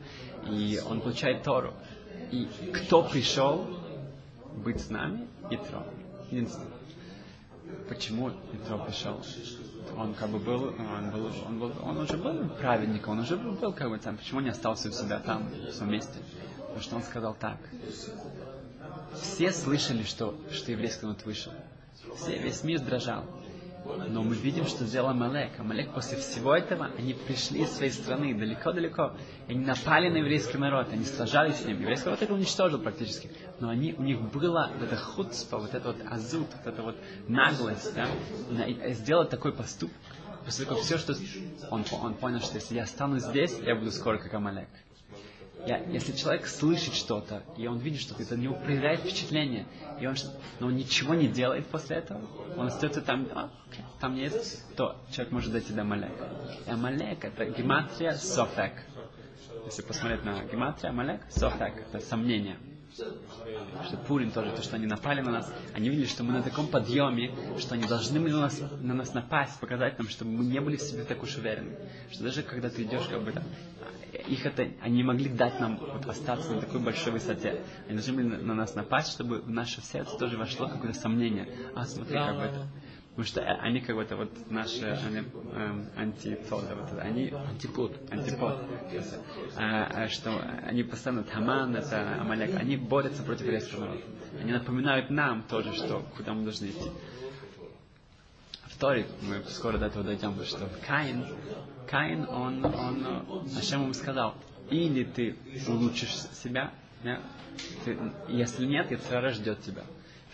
и 0.50 0.80
он 0.90 1.02
получает 1.02 1.44
Тору. 1.44 1.76
И 2.32 2.48
кто 2.74 3.04
пришел 3.04 3.68
быть 4.64 4.82
с 4.82 4.90
нами? 4.90 5.28
Итро. 5.52 5.86
Единственный. 6.32 6.72
Почему 7.88 8.32
Итро 8.52 8.80
пришел? 8.80 9.22
Он 9.98 10.14
как 10.14 10.30
бы 10.30 10.40
был, 10.40 10.74
он, 10.78 11.12
был, 11.12 11.32
он, 11.48 11.60
был, 11.60 11.72
он 11.82 11.98
уже 11.98 12.18
был 12.18 12.50
праведником, 12.50 13.14
он 13.14 13.20
уже 13.20 13.38
был 13.38 13.74
как 13.74 13.90
бы 13.90 13.98
там, 13.98 14.18
почему 14.18 14.42
не 14.42 14.50
остался 14.50 14.90
у 14.90 14.92
себя 14.92 15.20
там, 15.20 15.48
в 15.50 15.72
своем 15.72 15.94
месте? 15.94 16.20
Потому 16.58 16.82
что 16.82 16.96
он 16.98 17.04
сказал 17.04 17.36
так. 17.40 17.58
Все 19.14 19.52
слышали, 19.52 20.04
что, 20.04 20.36
что 20.52 20.72
еврейский 20.72 21.06
народ 21.06 21.24
вышел. 21.26 21.54
Все, 22.18 22.38
весь 22.38 22.64
мир 22.64 22.82
дрожал. 22.82 23.24
Но 24.08 24.24
мы 24.24 24.36
видим, 24.36 24.66
что 24.66 24.84
сделал 24.86 25.10
Амалек. 25.10 25.60
Амалек 25.60 25.94
после 25.94 26.18
всего 26.18 26.56
этого, 26.56 26.90
они 26.98 27.14
пришли 27.14 27.62
из 27.62 27.72
своей 27.72 27.92
страны 27.92 28.34
далеко-далеко. 28.34 29.16
Они 29.48 29.60
напали 29.60 30.10
на 30.10 30.18
еврейский 30.18 30.58
народ, 30.58 30.92
они 30.92 31.06
сражались 31.06 31.58
с 31.58 31.66
ним. 31.66 31.80
Еврейский 31.80 32.06
народ 32.06 32.22
их 32.22 32.30
уничтожил 32.32 32.80
практически. 32.80 33.30
Но 33.60 33.70
они, 33.70 33.94
у 33.94 34.04
них 34.04 34.22
было 34.22 34.70
вот 34.74 34.84
это 34.84 34.98
худство, 34.98 35.58
вот 35.58 35.74
это 35.74 35.90
вот 35.90 35.98
азут, 36.10 36.48
вот 36.58 36.74
это 36.74 36.82
вот 36.82 36.98
наглость, 37.28 37.94
да, 37.94 38.08
сделать 38.94 39.30
такой 39.30 39.54
поступок. 39.54 39.96
Того, 40.68 40.80
все, 40.82 40.98
что 40.98 41.16
он, 41.72 41.84
он 42.04 42.14
понял, 42.14 42.40
что 42.40 42.56
если 42.56 42.76
я 42.76 42.84
останусь 42.84 43.24
здесь, 43.24 43.58
я 43.66 43.76
буду 43.76 43.92
скоро 43.92 44.20
как 44.20 44.34
Амалек. 44.34 44.68
Я, 45.66 45.80
если 45.86 46.12
человек 46.12 46.46
слышит 46.46 46.94
что-то, 46.94 47.42
и 47.58 47.66
он 47.66 47.80
видит 47.80 48.02
что-то, 48.02 48.22
это 48.22 48.36
у 48.36 48.38
него 48.38 48.54
проявляет 48.54 49.00
впечатление, 49.00 49.66
и 50.00 50.06
он, 50.06 50.16
но 50.60 50.68
он 50.68 50.76
ничего 50.76 51.16
не 51.16 51.28
делает 51.28 51.66
после 51.66 51.96
этого, 51.98 52.22
он 52.56 52.68
остается 52.68 53.02
там, 53.02 53.28
а, 53.34 53.50
там 54.00 54.14
нет, 54.14 54.34
то 54.76 54.96
человек 55.10 55.34
может 55.34 55.52
дойти 55.52 55.74
до 55.74 55.82
Амалека. 55.82 56.30
И 56.68 56.70
Амалек 56.70 57.26
это 57.26 57.46
гематрия 57.46 58.14
софек. 58.14 58.74
Если 59.66 59.82
посмотреть 59.82 60.24
на 60.24 60.44
гематрия, 60.44 60.92
Амалек, 60.92 61.22
софек, 61.32 61.74
это 61.92 62.00
сомнение. 62.06 62.58
Что 62.96 63.98
Пурин 64.08 64.32
тоже, 64.32 64.52
то, 64.52 64.62
что 64.62 64.78
они 64.78 64.86
напали 64.86 65.20
на 65.20 65.32
нас, 65.32 65.54
они 65.74 65.90
видели, 65.90 66.06
что 66.06 66.24
мы 66.24 66.32
на 66.32 66.42
таком 66.42 66.68
подъеме, 66.68 67.30
что 67.60 67.76
они 67.76 67.86
должны 67.88 68.22
на 68.22 68.40
нас, 68.40 68.62
на 68.80 68.94
нас 68.94 69.14
напасть, 69.14 69.60
показать 69.60 69.98
нам, 69.98 70.08
чтобы 70.08 70.32
мы 70.32 70.46
не 70.46 70.62
были 70.62 70.78
в 70.78 70.82
себе 70.82 71.04
так 71.04 71.22
уж 71.22 71.36
уверены. 71.36 71.76
Что 72.10 72.24
даже 72.24 72.42
когда 72.42 72.70
ты 72.70 72.84
идешь, 72.84 73.06
как 73.08 73.22
бы 73.22 73.34
там, 73.34 73.44
их 74.30 74.46
это, 74.46 74.70
они 74.82 75.04
могли 75.04 75.30
дать 75.30 75.60
нам 75.60 75.78
вот, 75.78 76.06
остаться 76.08 76.54
на 76.54 76.62
такой 76.62 76.80
большой 76.80 77.12
высоте. 77.12 77.62
Они 77.88 77.96
должны 77.96 78.14
были 78.14 78.28
на 78.28 78.54
нас 78.54 78.76
напасть, 78.76 79.12
чтобы 79.12 79.42
в 79.42 79.50
наше 79.50 79.82
сердце 79.82 80.18
тоже 80.18 80.38
вошло 80.38 80.70
какое-то 80.70 80.98
сомнение. 80.98 81.50
А, 81.76 81.86
смотри, 81.86 82.16
как 82.16 82.36
бы 82.38 82.44
это. 82.44 82.68
Потому 83.16 83.28
что 83.28 83.42
они 83.44 83.80
как 83.80 83.96
бы 83.96 84.06
вот 84.18 84.52
наши 84.52 84.84
они, 84.84 85.24
эм, 85.54 85.90
антиподы, 85.96 86.76
вот, 86.76 87.00
они 87.00 87.30
антипод, 87.30 87.98
антипод. 88.12 88.58
Что 90.10 90.42
они 90.64 90.84
постоянно 90.84 91.24
Таман, 91.24 91.78
это 91.78 92.20
Амалек, 92.20 92.58
они 92.60 92.76
борются 92.76 93.24
против 93.24 93.46
еврейского 93.46 93.86
народа. 93.86 94.02
Они 94.42 94.52
напоминают 94.52 95.10
нам 95.12 95.44
тоже, 95.44 95.74
что 95.74 96.04
куда 96.18 96.34
мы 96.34 96.44
должны 96.44 96.66
идти. 96.66 96.92
Вторик, 98.66 99.08
мы 99.22 99.42
скоро 99.48 99.78
до 99.78 99.86
этого 99.86 100.04
дойдем, 100.04 100.36
что 100.44 100.70
Каин, 100.86 101.26
Каин, 101.90 102.28
он, 102.28 102.66
он, 102.66 103.48
Ашем 103.58 103.84
ему 103.84 103.94
сказал, 103.94 104.36
или 104.70 105.06
ты 105.06 105.38
улучшишь 105.70 106.12
себя, 106.34 106.74
да, 107.02 107.22
ты, 107.86 107.98
если 108.28 108.66
нет, 108.66 108.92
Яцера 108.92 109.30
ждет 109.30 109.62
тебя. 109.62 109.84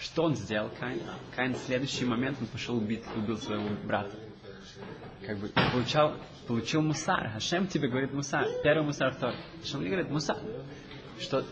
Что 0.02 0.24
он 0.24 0.36
сделал, 0.36 0.72
Каин? 0.80 1.00
Каин 1.36 1.54
в 1.54 1.60
следующий 1.60 2.06
момент 2.06 2.38
он 2.42 2.48
пошел 2.48 2.76
убить, 2.76 3.04
убил 3.16 3.38
своего 3.38 3.70
брата. 3.84 4.18
Как 5.26 5.38
бы 5.38 5.50
получал, 5.72 6.16
получил 6.48 6.82
мусар. 6.82 7.30
Хашем 7.30 7.68
тебе 7.68 7.88
говорит 7.88 8.12
мусар. 8.12 8.48
Первый 8.64 8.84
мусар, 8.84 9.14
второй. 9.14 9.36
Хашем 9.62 9.86
говорит 9.86 10.10
мусар. 10.10 10.38
Что 11.20 11.46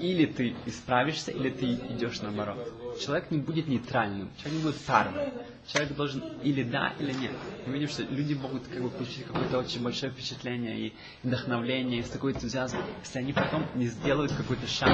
или 0.00 0.24
ты 0.24 0.56
исправишься, 0.64 1.30
или 1.30 1.50
ты 1.50 1.74
идешь 1.74 2.22
наоборот. 2.22 2.72
Человек 2.98 3.30
не 3.30 3.38
будет 3.38 3.68
нейтральным, 3.68 4.30
человек 4.38 4.58
не 4.58 4.62
будет 4.62 4.80
парным. 4.80 5.28
Человек 5.70 5.94
должен 5.94 6.22
или 6.42 6.62
да, 6.62 6.94
или 6.98 7.12
нет. 7.12 7.32
Мы 7.66 7.74
видим, 7.74 7.88
что 7.88 8.02
люди 8.04 8.32
могут 8.32 8.66
как 8.66 8.82
бы 8.82 8.88
получить 8.88 9.26
какое-то 9.26 9.58
очень 9.58 9.82
большое 9.82 10.10
впечатление 10.10 10.78
и 10.78 10.94
вдохновление, 11.22 12.00
и 12.00 12.02
такой 12.02 12.32
энтузиазм, 12.32 12.78
если 13.04 13.18
они 13.18 13.34
потом 13.34 13.66
не 13.74 13.88
сделают 13.88 14.32
какой-то 14.32 14.66
шаг, 14.66 14.88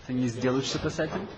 если 0.00 0.12
они 0.12 0.22
не 0.22 0.28
сделают 0.28 0.66
что-то 0.66 0.88
с 0.88 1.00
этим, 1.00 1.28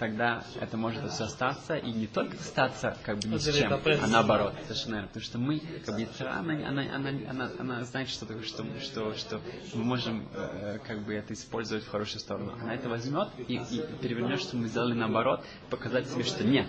тогда 0.00 0.42
это 0.58 0.78
может 0.78 1.12
все 1.12 1.24
остаться, 1.24 1.76
и 1.76 1.92
не 1.92 2.06
только 2.06 2.36
остаться 2.38 2.96
как 3.04 3.18
бы 3.18 3.28
ни 3.28 3.36
с 3.36 3.54
чем, 3.54 3.72
а 3.72 4.06
наоборот, 4.08 4.54
совершенно 4.64 4.94
верно. 4.94 5.08
Потому 5.08 5.24
что 5.24 5.38
мы, 5.38 5.60
как 5.84 5.94
бы, 5.94 6.08
она, 6.20 6.68
она, 6.68 6.96
она, 6.96 7.10
она, 7.28 7.50
она 7.58 7.84
знает, 7.84 8.08
что, 8.08 8.26
что, 8.42 8.64
что, 8.80 9.14
что 9.14 9.40
мы 9.74 9.84
можем 9.84 10.26
э, 10.32 10.78
как 10.86 11.04
бы 11.04 11.14
это 11.14 11.34
использовать 11.34 11.84
в 11.84 11.90
хорошую 11.90 12.20
сторону. 12.20 12.54
Она 12.60 12.74
это 12.74 12.88
возьмет 12.88 13.28
и, 13.46 13.56
и 13.56 13.82
перевернет, 14.00 14.40
что 14.40 14.56
мы 14.56 14.68
сделали 14.68 14.94
наоборот, 14.94 15.44
показать 15.68 16.08
себе, 16.08 16.24
что 16.24 16.44
нет. 16.44 16.66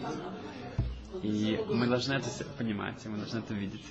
И 1.23 1.57
мы 1.69 1.87
должны 1.87 2.13
это 2.13 2.27
понимать, 2.57 3.05
и 3.05 3.09
мы 3.09 3.17
должны 3.17 3.39
это 3.39 3.53
видеть. 3.53 3.85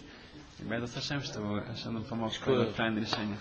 И 0.63 0.69
это 0.69 0.87
Сашем, 0.87 1.23
чтобы 1.23 1.61
Ашем 1.63 1.95
нам 1.95 2.05
помог 2.05 2.33
принять 2.39 2.75
правильное 2.75 3.03
решение. 3.03 3.39